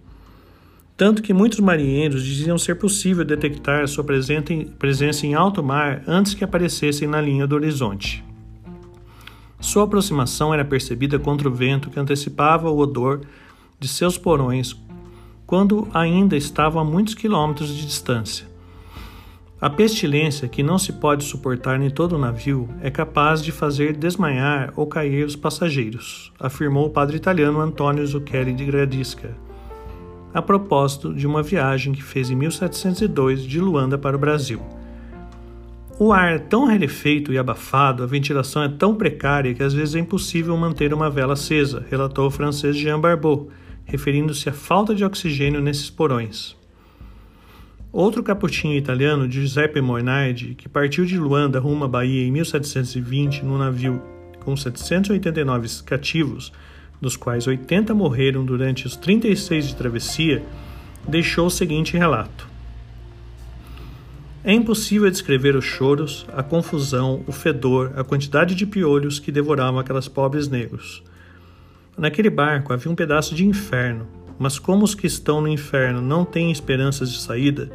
tanto 0.99 1.21
que 1.21 1.33
muitos 1.33 1.61
marinheiros 1.61 2.25
diziam 2.25 2.57
ser 2.57 2.75
possível 2.75 3.23
detectar 3.23 3.87
sua 3.87 4.03
presença 4.03 5.25
em 5.25 5.33
alto 5.33 5.63
mar 5.63 6.03
antes 6.05 6.33
que 6.33 6.43
aparecessem 6.43 7.07
na 7.07 7.21
linha 7.21 7.47
do 7.47 7.55
horizonte. 7.55 8.21
Sua 9.61 9.85
aproximação 9.85 10.53
era 10.53 10.65
percebida 10.65 11.17
contra 11.17 11.47
o 11.47 11.53
vento 11.53 11.89
que 11.89 11.97
antecipava 11.97 12.69
o 12.69 12.77
odor 12.77 13.21
de 13.79 13.87
seus 13.87 14.17
porões 14.17 14.75
quando 15.47 15.87
ainda 15.93 16.35
estavam 16.35 16.81
a 16.81 16.85
muitos 16.85 17.15
quilômetros 17.15 17.73
de 17.73 17.85
distância. 17.85 18.45
A 19.61 19.69
pestilência, 19.69 20.47
que 20.47 20.63
não 20.63 20.77
se 20.77 20.93
pode 20.93 21.23
suportar 21.25 21.81
em 21.81 21.89
todo 21.89 22.15
o 22.15 22.19
navio, 22.19 22.69
é 22.81 22.89
capaz 22.89 23.43
de 23.43 23.51
fazer 23.51 23.95
desmaiar 23.95 24.71
ou 24.75 24.87
cair 24.87 25.25
os 25.25 25.35
passageiros, 25.35 26.31
afirmou 26.39 26.87
o 26.87 26.89
padre 26.89 27.17
italiano 27.17 27.59
Antonio 27.59 28.05
Zucchelli 28.07 28.53
de 28.53 28.65
Gradisca 28.65 29.35
a 30.33 30.41
propósito 30.41 31.13
de 31.13 31.25
uma 31.25 31.41
viagem 31.41 31.93
que 31.93 32.03
fez 32.03 32.29
em 32.29 32.35
1702 32.35 33.43
de 33.43 33.59
Luanda 33.59 33.97
para 33.97 34.15
o 34.15 34.19
Brasil. 34.19 34.61
O 35.97 36.13
ar 36.13 36.35
é 36.35 36.39
tão 36.39 36.65
rarefeito 36.65 37.33
e 37.33 37.37
abafado, 37.37 38.03
a 38.03 38.05
ventilação 38.05 38.63
é 38.63 38.69
tão 38.69 38.95
precária 38.95 39.53
que 39.53 39.63
às 39.63 39.73
vezes 39.73 39.95
é 39.95 39.99
impossível 39.99 40.55
manter 40.55 40.93
uma 40.93 41.09
vela 41.09 41.33
acesa, 41.33 41.85
relatou 41.89 42.27
o 42.27 42.31
francês 42.31 42.77
Jean 42.77 42.99
Barbot, 42.99 43.47
referindo-se 43.83 44.47
à 44.47 44.53
falta 44.53 44.95
de 44.95 45.03
oxigênio 45.03 45.59
nesses 45.59 45.89
porões. 45.89 46.58
Outro 47.91 48.21
capuchinho 48.21 48.77
italiano, 48.77 49.29
Giuseppe 49.29 49.81
Moinardi, 49.81 50.53
que 50.53 50.69
partiu 50.69 51.05
de 51.05 51.17
Luanda 51.17 51.59
rumo 51.59 51.85
à 51.85 51.87
Bahia 51.87 52.23
em 52.23 52.31
1720 52.31 53.43
num 53.43 53.57
navio 53.57 53.99
com 54.41 54.55
789 54.55 55.67
cativos, 55.83 56.53
dos 57.01 57.17
quais 57.17 57.47
80 57.47 57.91
morreram 57.95 58.45
durante 58.45 58.85
os 58.85 58.95
36 58.95 59.69
de 59.69 59.75
travessia, 59.75 60.43
deixou 61.07 61.47
o 61.47 61.51
seguinte 61.51 61.97
relato: 61.97 62.47
É 64.43 64.53
impossível 64.53 65.09
descrever 65.09 65.55
os 65.55 65.65
choros, 65.65 66.27
a 66.31 66.43
confusão, 66.43 67.23
o 67.25 67.31
fedor, 67.31 67.93
a 67.95 68.03
quantidade 68.03 68.53
de 68.53 68.67
piolhos 68.67 69.17
que 69.17 69.31
devoravam 69.31 69.79
aquelas 69.79 70.07
pobres 70.07 70.47
negros. 70.47 71.03
Naquele 71.97 72.29
barco 72.29 72.71
havia 72.71 72.91
um 72.91 72.95
pedaço 72.95 73.33
de 73.33 73.45
inferno, 73.45 74.07
mas 74.39 74.57
como 74.57 74.85
os 74.85 74.95
que 74.95 75.05
estão 75.05 75.41
no 75.41 75.47
inferno 75.49 76.01
não 76.01 76.23
têm 76.23 76.49
esperanças 76.49 77.11
de 77.11 77.19
saída, 77.19 77.69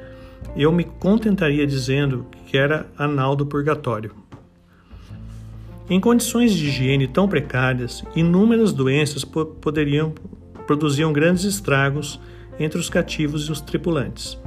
eu 0.57 0.73
me 0.73 0.85
contentaria 0.85 1.67
dizendo 1.67 2.27
que 2.47 2.57
era 2.57 2.87
anal 2.97 3.37
do 3.37 3.45
purgatório. 3.45 4.13
Em 5.89 6.01
condições 6.01 6.55
de 6.55 6.67
higiene 6.67 7.07
tão 7.07 7.29
precárias, 7.29 8.03
inúmeras 8.17 8.73
doenças 8.73 9.25
po 9.25 9.45
poderiam 9.45 10.15
produziam 10.67 11.13
grandes 11.13 11.45
estragos 11.45 12.19
entre 12.59 12.79
os 12.79 12.89
cativos 12.89 13.49
e 13.49 13.53
os 13.53 13.61
tripulantes. 13.61 14.39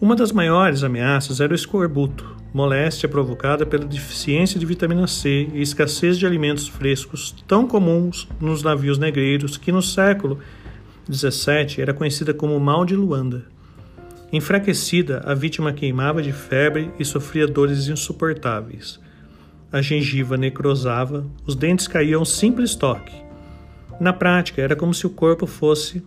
Uma 0.00 0.16
das 0.16 0.32
maiores 0.32 0.82
ameaças 0.82 1.40
era 1.40 1.52
o 1.52 1.54
escorbuto, 1.54 2.36
moléstia 2.52 3.08
provocada 3.08 3.64
pela 3.64 3.84
deficiência 3.84 4.58
de 4.58 4.66
vitamina 4.66 5.06
C 5.06 5.48
e 5.54 5.62
escassez 5.62 6.18
de 6.18 6.26
alimentos 6.26 6.66
frescos 6.66 7.32
tão 7.46 7.68
comuns 7.68 8.28
nos 8.40 8.62
navios 8.64 8.98
negreiros 8.98 9.56
que 9.56 9.70
no 9.70 9.80
século 9.80 10.40
XVII 11.10 11.80
era 11.80 11.94
conhecida 11.94 12.32
como 12.32 12.58
mal 12.58 12.84
de 12.84 12.94
Luanda. 12.94 13.44
Enfraquecida, 14.32 15.22
a 15.24 15.34
vítima 15.34 15.72
queimava 15.72 16.22
de 16.22 16.32
febre 16.32 16.90
e 16.98 17.04
sofria 17.04 17.46
dores 17.46 17.88
insuportáveis 17.88 18.98
a 19.74 19.82
gengiva 19.82 20.36
necrosava, 20.36 21.26
os 21.44 21.56
dentes 21.56 21.88
caíam 21.88 22.24
simples 22.24 22.76
toque. 22.76 23.12
Na 23.98 24.12
prática, 24.12 24.62
era 24.62 24.76
como 24.76 24.94
se 24.94 25.04
o 25.04 25.10
corpo 25.10 25.48
fosse 25.48 26.00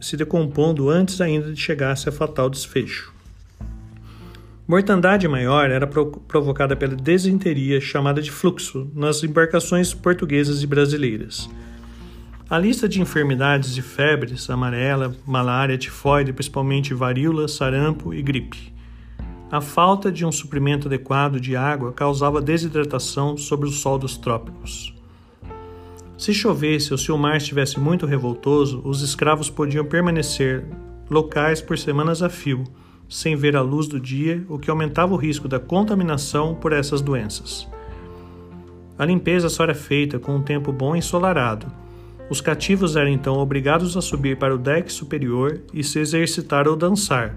se 0.00 0.16
decompondo 0.16 0.90
antes 0.90 1.20
ainda 1.20 1.52
de 1.52 1.60
chegasse 1.60 2.08
a 2.08 2.12
fatal 2.12 2.50
desfecho. 2.50 3.14
Mortandade 4.66 5.28
maior 5.28 5.70
era 5.70 5.86
provocada 5.86 6.74
pela 6.74 6.96
desinteria 6.96 7.80
chamada 7.80 8.20
de 8.20 8.32
fluxo 8.32 8.90
nas 8.92 9.22
embarcações 9.22 9.94
portuguesas 9.94 10.60
e 10.64 10.66
brasileiras. 10.66 11.48
A 12.52 12.58
lista 12.58 12.86
de 12.86 13.00
enfermidades 13.00 13.78
e 13.78 13.80
febres, 13.80 14.50
amarela, 14.50 15.16
malária, 15.26 15.78
tifoide, 15.78 16.34
principalmente 16.34 16.92
varíola, 16.92 17.48
sarampo 17.48 18.12
e 18.12 18.20
gripe. 18.20 18.74
A 19.50 19.62
falta 19.62 20.12
de 20.12 20.26
um 20.26 20.30
suprimento 20.30 20.86
adequado 20.86 21.40
de 21.40 21.56
água 21.56 21.94
causava 21.94 22.42
desidratação 22.42 23.38
sob 23.38 23.64
o 23.64 23.70
sol 23.70 23.98
dos 23.98 24.18
trópicos. 24.18 24.94
Se 26.18 26.34
chovesse 26.34 26.92
ou 26.92 26.98
se 26.98 27.10
o 27.10 27.16
mar 27.16 27.38
estivesse 27.38 27.80
muito 27.80 28.04
revoltoso, 28.04 28.82
os 28.84 29.00
escravos 29.00 29.48
podiam 29.48 29.86
permanecer 29.86 30.62
locais 31.08 31.62
por 31.62 31.78
semanas 31.78 32.22
a 32.22 32.28
fio, 32.28 32.64
sem 33.08 33.34
ver 33.34 33.56
a 33.56 33.62
luz 33.62 33.88
do 33.88 33.98
dia, 33.98 34.44
o 34.46 34.58
que 34.58 34.70
aumentava 34.70 35.14
o 35.14 35.16
risco 35.16 35.48
da 35.48 35.58
contaminação 35.58 36.54
por 36.54 36.74
essas 36.74 37.00
doenças. 37.00 37.66
A 38.98 39.06
limpeza 39.06 39.48
só 39.48 39.62
era 39.62 39.74
feita 39.74 40.18
com 40.18 40.36
um 40.36 40.42
tempo 40.42 40.70
bom 40.70 40.94
e 40.94 40.98
ensolarado. 40.98 41.80
Os 42.32 42.40
cativos 42.40 42.96
eram 42.96 43.10
então 43.10 43.34
obrigados 43.34 43.94
a 43.94 44.00
subir 44.00 44.38
para 44.38 44.54
o 44.54 44.58
deck 44.58 44.90
superior 44.90 45.60
e 45.70 45.84
se 45.84 45.98
exercitar 45.98 46.66
ou 46.66 46.74
dançar 46.74 47.36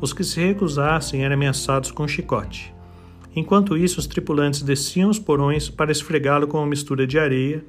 os 0.00 0.14
que 0.14 0.24
se 0.24 0.40
recusassem 0.40 1.22
eram 1.22 1.34
ameaçados 1.34 1.90
com 1.90 2.08
chicote. 2.08 2.74
Enquanto 3.36 3.76
isso, 3.76 4.00
os 4.00 4.06
tripulantes 4.06 4.62
desciam 4.62 5.10
os 5.10 5.18
porões 5.18 5.68
para 5.68 5.92
esfregá-lo 5.92 6.46
com 6.46 6.56
uma 6.56 6.66
mistura 6.66 7.06
de 7.06 7.18
areia 7.18 7.62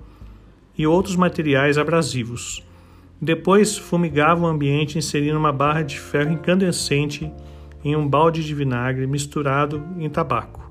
e 0.77 0.87
outros 0.87 1.17
materiais 1.17 1.77
abrasivos. 1.77 2.65
Depois, 3.21 3.77
fumigavam 3.77 4.45
o 4.45 4.53
ambiente 4.53 4.97
inserindo 4.97 5.37
uma 5.37 5.51
barra 5.51 5.81
de 5.81 5.99
ferro 5.99 6.31
incandescente 6.31 7.29
em 7.83 7.97
um 7.97 8.07
balde 8.07 8.45
de 8.45 8.55
vinagre 8.55 9.05
misturado 9.05 9.83
em 9.99 10.09
tabaco. 10.09 10.70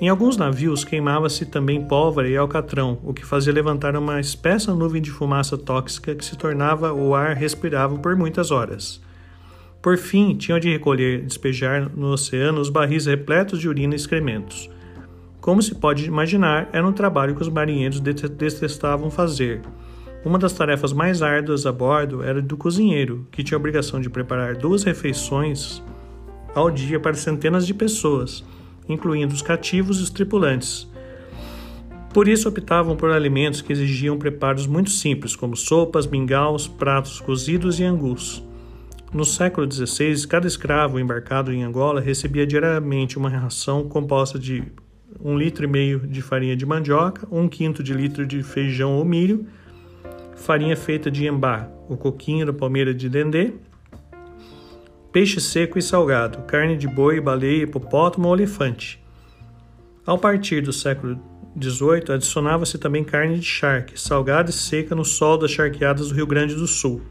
Em 0.00 0.08
alguns 0.08 0.36
navios 0.36 0.84
queimava-se 0.84 1.44
também 1.44 1.84
pólvora 1.84 2.28
e 2.28 2.36
alcatrão, 2.36 3.00
o 3.02 3.12
que 3.12 3.26
fazia 3.26 3.52
levantar 3.52 3.96
uma 3.96 4.20
espessa 4.20 4.72
nuvem 4.72 5.02
de 5.02 5.10
fumaça 5.10 5.58
tóxica 5.58 6.14
que 6.14 6.24
se 6.24 6.36
tornava 6.36 6.92
o 6.92 7.16
ar 7.16 7.34
respirável 7.34 7.98
por 7.98 8.14
muitas 8.14 8.52
horas. 8.52 9.02
Por 9.82 9.98
fim, 9.98 10.36
tinham 10.36 10.60
de 10.60 10.70
recolher 10.70 11.18
e 11.18 11.22
despejar 11.22 11.90
no 11.96 12.12
oceano 12.12 12.60
os 12.60 12.70
barris 12.70 13.06
repletos 13.06 13.58
de 13.58 13.68
urina 13.68 13.94
e 13.94 13.96
excrementos. 13.96 14.70
Como 15.40 15.60
se 15.60 15.74
pode 15.74 16.04
imaginar, 16.04 16.68
era 16.72 16.86
um 16.86 16.92
trabalho 16.92 17.34
que 17.34 17.42
os 17.42 17.48
marinheiros 17.48 17.98
detestavam 17.98 19.10
fazer. 19.10 19.62
Uma 20.24 20.38
das 20.38 20.52
tarefas 20.52 20.92
mais 20.92 21.22
árduas 21.22 21.66
a 21.66 21.72
bordo 21.72 22.22
era 22.22 22.40
do 22.40 22.56
cozinheiro, 22.56 23.26
que 23.32 23.42
tinha 23.42 23.56
a 23.56 23.60
obrigação 23.60 24.00
de 24.00 24.08
preparar 24.08 24.54
duas 24.56 24.84
refeições 24.84 25.82
ao 26.54 26.70
dia 26.70 27.00
para 27.00 27.14
centenas 27.14 27.66
de 27.66 27.74
pessoas, 27.74 28.44
incluindo 28.88 29.34
os 29.34 29.42
cativos 29.42 29.98
e 29.98 30.02
os 30.02 30.10
tripulantes. 30.10 30.88
Por 32.12 32.26
isso 32.26 32.48
optavam 32.48 32.96
por 32.96 33.10
alimentos 33.10 33.60
que 33.60 33.72
exigiam 33.72 34.18
preparos 34.18 34.66
muito 34.66 34.90
simples, 34.90 35.36
como 35.36 35.56
sopas, 35.56 36.06
mingaus, 36.06 36.66
pratos 36.66 37.20
cozidos 37.20 37.78
e 37.78 37.84
angus. 37.84 38.42
No 39.12 39.24
século 39.24 39.70
XVI, 39.70 40.26
cada 40.26 40.46
escravo 40.46 40.98
embarcado 40.98 41.52
em 41.52 41.62
Angola 41.62 42.00
recebia 42.00 42.46
diariamente 42.46 43.16
uma 43.16 43.28
ração 43.28 43.88
composta 43.88 44.38
de 44.38 44.64
um 45.22 45.36
litro 45.36 45.64
e 45.64 45.68
meio 45.68 46.00
de 46.00 46.20
farinha 46.20 46.56
de 46.56 46.66
mandioca, 46.66 47.26
um 47.30 47.48
quinto 47.48 47.82
de 47.82 47.94
litro 47.94 48.26
de 48.26 48.42
feijão 48.42 48.96
ou 48.96 49.04
milho, 49.04 49.46
farinha 50.36 50.76
feita 50.76 51.10
de 51.10 51.26
embá, 51.26 51.68
o 51.88 51.96
coquinho 51.96 52.46
da 52.46 52.52
palmeira 52.52 52.94
de 52.94 53.08
dendê, 53.08 53.54
peixe 55.18 55.40
seco 55.40 55.76
e 55.76 55.82
salgado, 55.82 56.42
carne 56.42 56.76
de 56.76 56.86
boi, 56.86 57.20
baleia, 57.20 57.64
hipopótamo 57.64 58.28
ou 58.28 58.34
elefante. 58.36 59.02
Ao 60.06 60.16
partir 60.16 60.60
do 60.60 60.72
século 60.72 61.20
XVIII, 61.60 62.14
adicionava-se 62.14 62.78
também 62.78 63.02
carne 63.02 63.36
de 63.36 63.44
charque, 63.44 64.00
salgada 64.00 64.50
e 64.50 64.52
seca 64.52 64.94
no 64.94 65.04
sol 65.04 65.36
das 65.36 65.50
charqueadas 65.50 66.10
do 66.10 66.14
Rio 66.14 66.24
Grande 66.24 66.54
do 66.54 66.68
Sul 66.68 67.02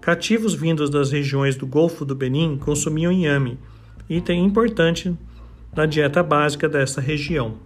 Cativos 0.00 0.54
vindos 0.54 0.90
das 0.90 1.10
regiões 1.10 1.56
do 1.56 1.66
Golfo 1.66 2.04
do 2.04 2.14
Benin 2.14 2.56
consumiam 2.56 3.10
inhame, 3.10 3.58
item 4.08 4.44
importante 4.44 5.12
na 5.74 5.86
dieta 5.86 6.22
básica 6.22 6.68
desta 6.68 7.00
região. 7.00 7.56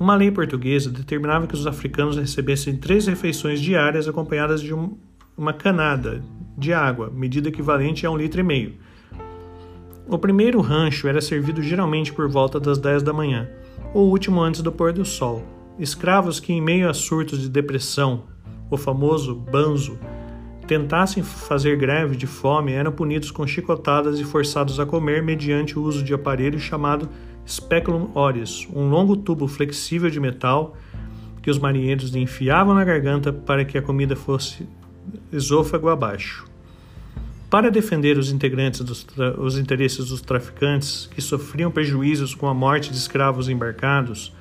Uma 0.00 0.16
lei 0.16 0.32
portuguesa 0.32 0.90
determinava 0.90 1.46
que 1.46 1.54
os 1.54 1.64
africanos 1.64 2.16
recebessem 2.16 2.76
três 2.76 3.06
refeições 3.06 3.60
diárias 3.60 4.08
acompanhadas 4.08 4.60
de 4.60 4.74
um, 4.74 4.98
uma 5.38 5.52
canada 5.52 6.20
de 6.62 6.72
água, 6.72 7.10
medida 7.14 7.48
equivalente 7.48 8.06
a 8.06 8.10
um 8.10 8.16
litro 8.16 8.40
e 8.40 8.42
meio. 8.42 8.74
O 10.08 10.18
primeiro 10.18 10.60
rancho 10.60 11.08
era 11.08 11.20
servido 11.20 11.62
geralmente 11.62 12.12
por 12.12 12.28
volta 12.28 12.58
das 12.58 12.78
10 12.78 13.02
da 13.02 13.12
manhã, 13.12 13.48
ou 13.92 14.10
último 14.10 14.40
antes 14.40 14.62
do 14.62 14.72
pôr 14.72 14.92
do 14.92 15.04
sol. 15.04 15.44
Escravos 15.78 16.40
que, 16.40 16.52
em 16.52 16.60
meio 16.60 16.88
a 16.88 16.94
surtos 16.94 17.40
de 17.40 17.48
depressão, 17.48 18.24
o 18.70 18.76
famoso 18.76 19.34
banzo, 19.34 19.98
tentassem 20.66 21.22
fazer 21.22 21.76
greve 21.76 22.16
de 22.16 22.26
fome 22.26 22.72
eram 22.72 22.92
punidos 22.92 23.30
com 23.30 23.46
chicotadas 23.46 24.18
e 24.18 24.24
forçados 24.24 24.78
a 24.80 24.86
comer 24.86 25.22
mediante 25.22 25.78
o 25.78 25.82
uso 25.82 26.02
de 26.02 26.14
aparelho 26.14 26.58
chamado 26.58 27.08
speculum 27.46 28.10
aureus, 28.14 28.68
um 28.72 28.88
longo 28.88 29.16
tubo 29.16 29.48
flexível 29.48 30.08
de 30.08 30.20
metal 30.20 30.76
que 31.42 31.50
os 31.50 31.58
marinheiros 31.58 32.14
enfiavam 32.14 32.74
na 32.74 32.84
garganta 32.84 33.32
para 33.32 33.64
que 33.64 33.76
a 33.76 33.82
comida 33.82 34.14
fosse 34.14 34.66
esôfago 35.32 35.88
abaixo. 35.88 36.51
Para 37.52 37.70
defender 37.70 38.16
os 38.16 38.32
dos 38.32 39.06
os 39.36 39.58
interesses 39.58 40.08
dos 40.08 40.22
traficantes 40.22 41.06
que 41.14 41.20
sofriam 41.20 41.70
prejuízos 41.70 42.34
com 42.34 42.46
a 42.46 42.54
morte 42.54 42.90
de 42.90 42.96
escravos 42.96 43.46
embarcados, 43.46 44.32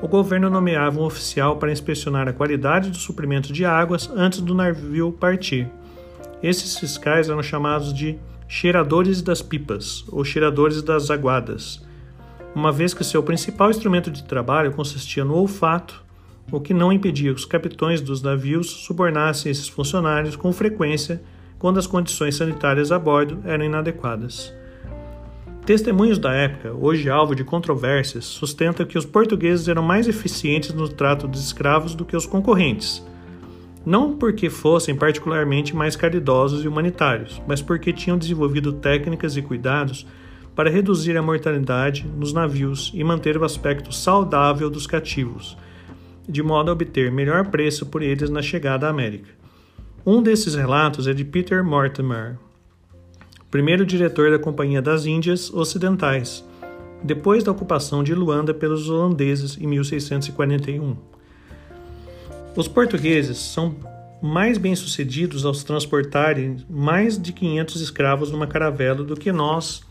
o 0.00 0.08
governo 0.08 0.48
nomeava 0.48 0.98
um 0.98 1.04
oficial 1.04 1.58
para 1.58 1.70
inspecionar 1.70 2.26
a 2.26 2.32
qualidade 2.32 2.88
do 2.88 2.96
suprimento 2.96 3.52
de 3.52 3.66
águas 3.66 4.08
antes 4.16 4.40
do 4.40 4.54
navio 4.54 5.12
partir. 5.12 5.68
Esses 6.42 6.78
fiscais 6.78 7.28
eram 7.28 7.42
chamados 7.42 7.92
de 7.92 8.18
cheiradores 8.48 9.20
das 9.20 9.42
pipas 9.42 10.06
ou 10.08 10.24
cheiradores 10.24 10.80
das 10.80 11.10
aguadas, 11.10 11.86
uma 12.54 12.72
vez 12.72 12.94
que 12.94 13.04
seu 13.04 13.22
principal 13.22 13.68
instrumento 13.68 14.10
de 14.10 14.24
trabalho 14.24 14.72
consistia 14.72 15.22
no 15.22 15.34
olfato, 15.34 16.02
o 16.50 16.58
que 16.58 16.72
não 16.72 16.90
impedia 16.90 17.30
que 17.34 17.40
os 17.40 17.44
capitães 17.44 18.00
dos 18.00 18.22
navios 18.22 18.70
subornassem 18.70 19.52
esses 19.52 19.68
funcionários 19.68 20.34
com 20.34 20.50
frequência 20.50 21.20
quando 21.58 21.78
as 21.78 21.86
condições 21.86 22.36
sanitárias 22.36 22.92
a 22.92 22.98
bordo 22.98 23.40
eram 23.44 23.64
inadequadas. 23.64 24.52
Testemunhos 25.66 26.18
da 26.18 26.32
época, 26.32 26.72
hoje 26.72 27.10
alvo 27.10 27.34
de 27.34 27.44
controvérsias, 27.44 28.24
sustentam 28.24 28.86
que 28.86 28.96
os 28.96 29.04
portugueses 29.04 29.68
eram 29.68 29.82
mais 29.82 30.08
eficientes 30.08 30.72
no 30.72 30.88
trato 30.88 31.28
dos 31.28 31.44
escravos 31.44 31.94
do 31.94 32.06
que 32.06 32.16
os 32.16 32.24
concorrentes, 32.24 33.04
não 33.84 34.16
porque 34.16 34.48
fossem 34.48 34.94
particularmente 34.94 35.76
mais 35.76 35.94
caridosos 35.94 36.64
e 36.64 36.68
humanitários, 36.68 37.42
mas 37.46 37.60
porque 37.60 37.92
tinham 37.92 38.16
desenvolvido 38.16 38.72
técnicas 38.72 39.36
e 39.36 39.42
cuidados 39.42 40.06
para 40.54 40.70
reduzir 40.70 41.16
a 41.16 41.22
mortalidade 41.22 42.06
nos 42.16 42.32
navios 42.32 42.90
e 42.94 43.04
manter 43.04 43.36
o 43.36 43.44
aspecto 43.44 43.92
saudável 43.92 44.70
dos 44.70 44.86
cativos, 44.86 45.56
de 46.28 46.42
modo 46.42 46.70
a 46.70 46.72
obter 46.72 47.12
melhor 47.12 47.46
preço 47.46 47.86
por 47.86 48.02
eles 48.02 48.30
na 48.30 48.42
chegada 48.42 48.86
à 48.86 48.90
América. 48.90 49.37
Um 50.10 50.22
desses 50.22 50.54
relatos 50.54 51.06
é 51.06 51.12
de 51.12 51.22
Peter 51.22 51.62
Mortimer, 51.62 52.38
primeiro 53.50 53.84
diretor 53.84 54.30
da 54.30 54.38
Companhia 54.38 54.80
das 54.80 55.04
Índias 55.04 55.52
Ocidentais, 55.52 56.42
depois 57.04 57.44
da 57.44 57.52
ocupação 57.52 58.02
de 58.02 58.14
Luanda 58.14 58.54
pelos 58.54 58.88
holandeses 58.88 59.58
em 59.60 59.66
1641. 59.66 60.96
Os 62.56 62.66
portugueses 62.66 63.36
são 63.36 63.76
mais 64.22 64.56
bem-sucedidos 64.56 65.44
ao 65.44 65.52
transportarem 65.52 66.56
mais 66.70 67.20
de 67.20 67.30
500 67.30 67.78
escravos 67.82 68.32
numa 68.32 68.46
caravela 68.46 69.04
do 69.04 69.14
que 69.14 69.30
nós 69.30 69.82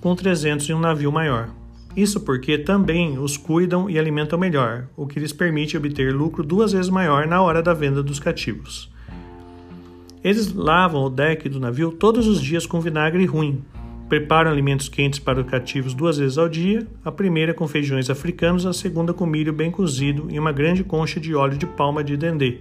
com 0.00 0.16
300 0.16 0.70
em 0.70 0.72
um 0.72 0.80
navio 0.80 1.12
maior. 1.12 1.50
Isso 1.94 2.20
porque 2.20 2.56
também 2.56 3.18
os 3.18 3.36
cuidam 3.36 3.90
e 3.90 3.98
alimentam 3.98 4.38
melhor, 4.38 4.88
o 4.96 5.06
que 5.06 5.20
lhes 5.20 5.34
permite 5.34 5.76
obter 5.76 6.14
lucro 6.14 6.42
duas 6.42 6.72
vezes 6.72 6.88
maior 6.88 7.26
na 7.26 7.42
hora 7.42 7.62
da 7.62 7.74
venda 7.74 8.02
dos 8.02 8.18
cativos. 8.18 8.95
Eles 10.26 10.52
lavam 10.52 11.04
o 11.04 11.08
deck 11.08 11.48
do 11.48 11.60
navio 11.60 11.92
todos 11.92 12.26
os 12.26 12.42
dias 12.42 12.66
com 12.66 12.80
vinagre 12.80 13.24
ruim, 13.24 13.62
preparam 14.08 14.50
alimentos 14.50 14.88
quentes 14.88 15.20
para 15.20 15.40
os 15.40 15.46
cativos 15.46 15.94
duas 15.94 16.18
vezes 16.18 16.36
ao 16.36 16.48
dia, 16.48 16.84
a 17.04 17.12
primeira 17.12 17.54
com 17.54 17.68
feijões 17.68 18.10
africanos, 18.10 18.66
a 18.66 18.72
segunda 18.72 19.14
com 19.14 19.24
milho 19.24 19.52
bem 19.52 19.70
cozido 19.70 20.26
e 20.28 20.36
uma 20.36 20.50
grande 20.50 20.82
concha 20.82 21.20
de 21.20 21.32
óleo 21.32 21.56
de 21.56 21.64
palma 21.64 22.02
de 22.02 22.16
dendê. 22.16 22.58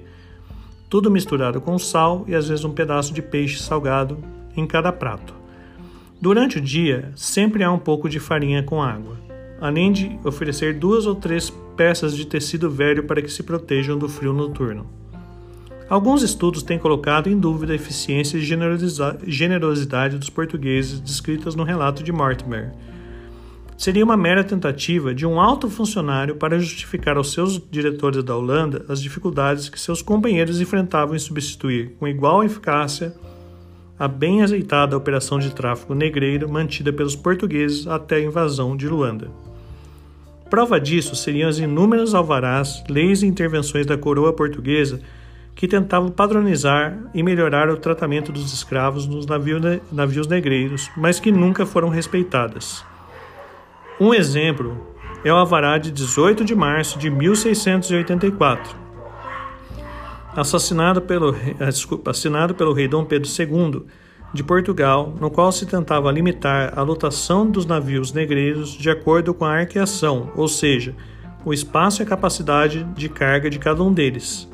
Tudo 0.88 1.10
misturado 1.10 1.60
com 1.60 1.80
sal 1.80 2.24
e 2.28 2.36
às 2.36 2.50
vezes 2.50 2.64
um 2.64 2.72
pedaço 2.72 3.12
de 3.12 3.24
peixe 3.24 3.58
salgado 3.58 4.20
em 4.56 4.68
cada 4.68 4.92
prato. 4.92 5.34
Durante 6.22 6.60
o 6.60 6.62
dia, 6.62 7.12
sempre 7.16 7.64
há 7.64 7.72
um 7.72 7.80
pouco 7.80 8.08
de 8.08 8.20
farinha 8.20 8.62
com 8.62 8.80
água 8.80 9.26
além 9.60 9.92
de 9.92 10.20
oferecer 10.24 10.76
duas 10.76 11.06
ou 11.06 11.16
três 11.16 11.50
peças 11.76 12.16
de 12.16 12.26
tecido 12.26 12.70
velho 12.70 13.04
para 13.06 13.22
que 13.22 13.32
se 13.32 13.44
protejam 13.44 13.98
do 13.98 14.08
frio 14.08 14.34
noturno. 14.34 14.86
Alguns 15.88 16.24
estudos 16.24 16.64
têm 16.64 16.80
colocado 16.80 17.30
em 17.30 17.40
dúvida 17.40 17.72
a 17.72 17.76
eficiência 17.76 18.38
e 18.38 19.32
generosidade 19.32 20.18
dos 20.18 20.32
portugueses 20.32 21.00
descritas 21.00 21.54
no 21.54 21.64
relato 21.64 22.02
de 22.02 22.12
Mortimer. 22.12 22.72
Seria 23.78 24.04
uma 24.04 24.18
mera 24.18 24.44
tentativa 24.44 25.14
de 25.14 25.28
um 25.28 25.40
alto 25.40 25.70
funcionário 25.70 26.38
para 26.38 26.58
justificar 26.58 27.18
aos 27.18 27.34
seus 27.34 27.62
diretores 27.70 28.24
da 28.24 28.36
Holanda 28.36 28.84
as 28.90 29.00
dificuldades 29.00 29.70
que 29.70 29.80
seus 29.80 30.02
companheiros 30.02 30.60
enfrentavam 30.60 31.16
em 31.16 31.20
substituir, 31.20 31.92
com 32.00 32.08
igual 32.08 32.44
eficácia, 32.44 33.14
a 34.00 34.08
bem 34.08 34.42
azeitada 34.42 34.98
operação 34.98 35.38
de 35.38 35.54
tráfico 35.54 35.94
negreiro 35.94 36.50
mantida 36.50 36.92
pelos 36.92 37.16
portugueses 37.16 37.86
até 37.86 38.16
a 38.16 38.24
invasão 38.24 38.76
de 38.76 38.88
Luanda. 38.88 39.30
Prova 40.50 40.80
disso 40.80 41.16
seriam 41.16 41.48
as 41.48 41.60
inúmeras 41.60 42.14
alvarás, 42.14 42.84
leis 42.90 43.22
e 43.22 43.28
intervenções 43.28 43.86
da 43.86 43.98
coroa 43.98 44.34
portuguesa 44.34 45.00
que 45.56 45.68
tentavam 45.68 46.12
padronizar 46.12 47.00
e 47.14 47.24
melhorar 47.24 47.70
o 47.70 47.78
tratamento 47.78 48.32
dos 48.32 48.54
escravos 48.54 49.08
nos 49.08 49.26
navios 49.26 50.28
negreiros, 50.28 50.92
mas 50.98 51.20
que 51.20 51.32
nunca 51.32 51.66
foram 51.66 51.88
respeitadas. 51.88 52.84
Um 54.00 54.14
exemplo 54.14 54.94
é 55.24 55.32
o 55.32 55.36
alvará 55.38 55.78
de 55.78 55.92
18 55.92 56.44
de 56.44 56.54
março 56.54 57.00
de 57.00 57.10
1684, 57.10 58.76
assassinado 60.36 61.02
pelo, 61.02 61.34
ah, 61.60 61.70
desculpa, 61.70 62.12
assinado 62.12 62.54
pelo 62.54 62.74
rei 62.74 62.90
Dom 62.90 63.06
Pedro 63.06 63.30
II 63.30 63.86
de 64.34 64.44
Portugal, 64.44 65.16
no 65.20 65.32
qual 65.32 65.50
se 65.54 65.66
tentava 65.66 66.12
limitar 66.12 66.78
a 66.78 66.82
lotação 66.82 67.50
dos 67.50 67.66
navios 67.66 68.12
negreiros 68.12 68.72
de 68.72 68.90
acordo 68.90 69.34
com 69.34 69.46
a 69.46 69.60
arqueação, 69.60 70.30
ou 70.36 70.50
seja, 70.50 70.94
o 71.46 71.54
espaço 71.54 72.02
e 72.02 72.04
a 72.04 72.06
capacidade 72.06 72.84
de 72.96 73.08
carga 73.08 73.50
de 73.50 73.58
cada 73.58 73.82
um 73.82 73.94
deles. 73.94 74.50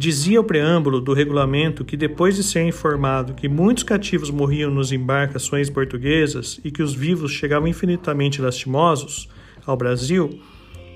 Dizia 0.00 0.40
o 0.40 0.44
preâmbulo 0.44 1.00
do 1.00 1.12
regulamento 1.12 1.84
que, 1.84 1.96
depois 1.96 2.36
de 2.36 2.44
ser 2.44 2.62
informado 2.62 3.34
que 3.34 3.48
muitos 3.48 3.82
cativos 3.82 4.30
morriam 4.30 4.70
nas 4.70 4.92
embarcações 4.92 5.68
portuguesas 5.68 6.60
e 6.62 6.70
que 6.70 6.84
os 6.84 6.94
vivos 6.94 7.32
chegavam 7.32 7.66
infinitamente 7.66 8.40
lastimosos 8.40 9.28
ao 9.66 9.76
Brasil, 9.76 10.38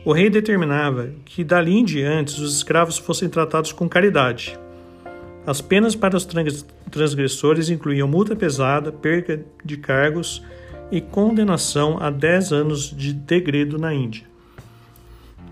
o 0.05 0.13
rei 0.13 0.31
determinava 0.31 1.11
que 1.25 1.43
dali 1.43 1.77
em 1.77 1.85
diante 1.85 2.41
os 2.41 2.55
escravos 2.55 2.97
fossem 2.97 3.29
tratados 3.29 3.73
com 3.73 3.89
caridade. 3.89 4.57
As 5.45 5.61
penas 5.61 5.97
para 5.97 6.17
os 6.17 6.25
transgressores 6.89 7.71
incluíam 7.71 8.07
multa 8.07 8.37
pesada, 8.37 8.93
perda 8.93 9.45
de 9.65 9.79
cargos 9.79 10.45
e 10.93 11.01
condenação 11.01 11.99
a 12.01 12.09
10 12.09 12.53
anos 12.53 12.97
de 12.97 13.13
degredo 13.13 13.79
na 13.79 13.93
Índia. 13.93 14.23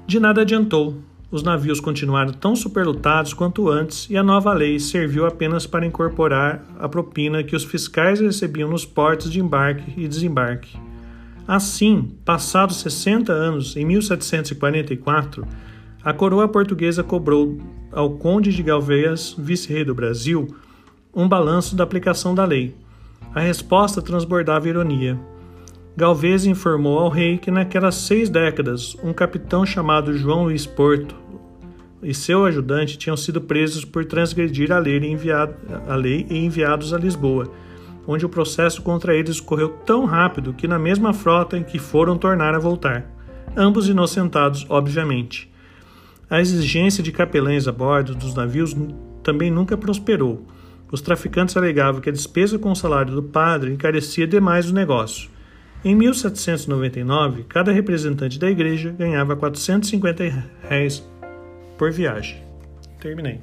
De 0.07 0.21
nada 0.21 0.43
adiantou. 0.43 1.10
Os 1.31 1.45
navios 1.45 1.79
continuaram 1.79 2.33
tão 2.33 2.57
superlotados 2.57 3.33
quanto 3.33 3.69
antes 3.69 4.09
e 4.11 4.17
a 4.17 4.23
nova 4.23 4.53
lei 4.53 4.81
serviu 4.81 5.25
apenas 5.25 5.65
para 5.65 5.87
incorporar 5.87 6.65
a 6.79 6.89
propina 6.89 7.45
que 7.45 7.55
os 7.55 7.63
fiscais 7.63 8.19
recebiam 8.19 8.69
nos 8.69 8.85
portos 8.85 9.31
de 9.31 9.39
embarque 9.39 9.95
e 9.97 10.09
desembarque. 10.09 10.77
Assim, 11.47 12.11
passados 12.25 12.81
60 12.81 13.33
anos, 13.33 13.77
em 13.77 13.85
1744, 13.85 15.47
a 16.03 16.13
coroa 16.13 16.49
portuguesa 16.49 17.05
cobrou 17.05 17.61
ao 17.93 18.11
conde 18.11 18.53
de 18.53 18.63
Galveias, 18.63 19.35
vice-rei 19.39 19.85
do 19.85 19.95
Brasil, 19.95 20.49
um 21.15 21.29
balanço 21.29 21.77
da 21.77 21.85
aplicação 21.85 22.35
da 22.35 22.45
lei. 22.45 22.75
A 23.35 23.41
resposta 23.41 24.03
transbordava 24.03 24.69
ironia. 24.69 25.19
Galvez 25.97 26.47
informou 26.47 26.99
ao 26.99 27.09
rei 27.09 27.37
que 27.37 27.51
naquelas 27.51 27.97
seis 27.97 28.31
décadas 28.31 28.97
um 29.03 29.13
capitão 29.13 29.67
chamado 29.67 30.17
João 30.17 30.45
Luiz 30.45 30.65
Porto 30.65 31.15
e 32.03 32.15
seu 32.15 32.45
ajudante 32.45 32.97
tinham 32.97 33.17
sido 33.17 33.41
presos 33.41 33.85
por 33.85 34.05
transgredir 34.05 34.73
a 34.73 34.79
lei, 34.79 34.99
enviado, 34.99 35.55
a 35.89 35.95
lei 35.95 36.27
e 36.31 36.39
enviados 36.39 36.95
a 36.95 36.99
Lisboa, 36.99 37.51
onde 38.07 38.25
o 38.25 38.29
processo 38.29 38.81
contra 38.83 39.15
eles 39.15 39.41
correu 39.41 39.69
tão 39.85 40.07
rápido 40.07 40.55
que 40.55 40.69
na 40.69 40.79
mesma 40.79 41.13
frota 41.13 41.59
em 41.59 41.63
que 41.63 41.79
foram 41.79 42.17
tornar 42.17 42.55
a 42.55 42.59
voltar, 42.59 43.05
ambos 43.57 43.89
inocentados, 43.89 44.65
obviamente. 44.71 45.51
A 46.31 46.41
exigência 46.41 47.03
de 47.03 47.13
capelães 47.13 47.67
a 47.67 47.73
bordo 47.73 48.15
dos 48.15 48.35
navios 48.35 48.75
também 49.23 49.51
nunca 49.51 49.77
prosperou. 49.77 50.47
Os 50.91 51.01
traficantes 51.01 51.57
alegavam 51.57 52.01
que 52.01 52.09
a 52.09 52.13
despesa 52.13 52.59
com 52.59 52.71
o 52.71 52.77
salário 52.77 53.13
do 53.13 53.23
padre 53.23 53.73
encarecia 53.73 54.27
demais 54.27 54.71
o 54.71 54.75
negócio. 54.75 55.29
Em 55.83 55.95
1799, 55.95 57.45
cada 57.45 57.73
representante 57.73 58.39
da 58.39 58.51
igreja 58.51 58.91
ganhava 58.91 59.35
450 59.35 60.25
reais 60.69 61.03
por 61.79 61.91
viagem. 61.91 62.43
Terminei. 63.01 63.41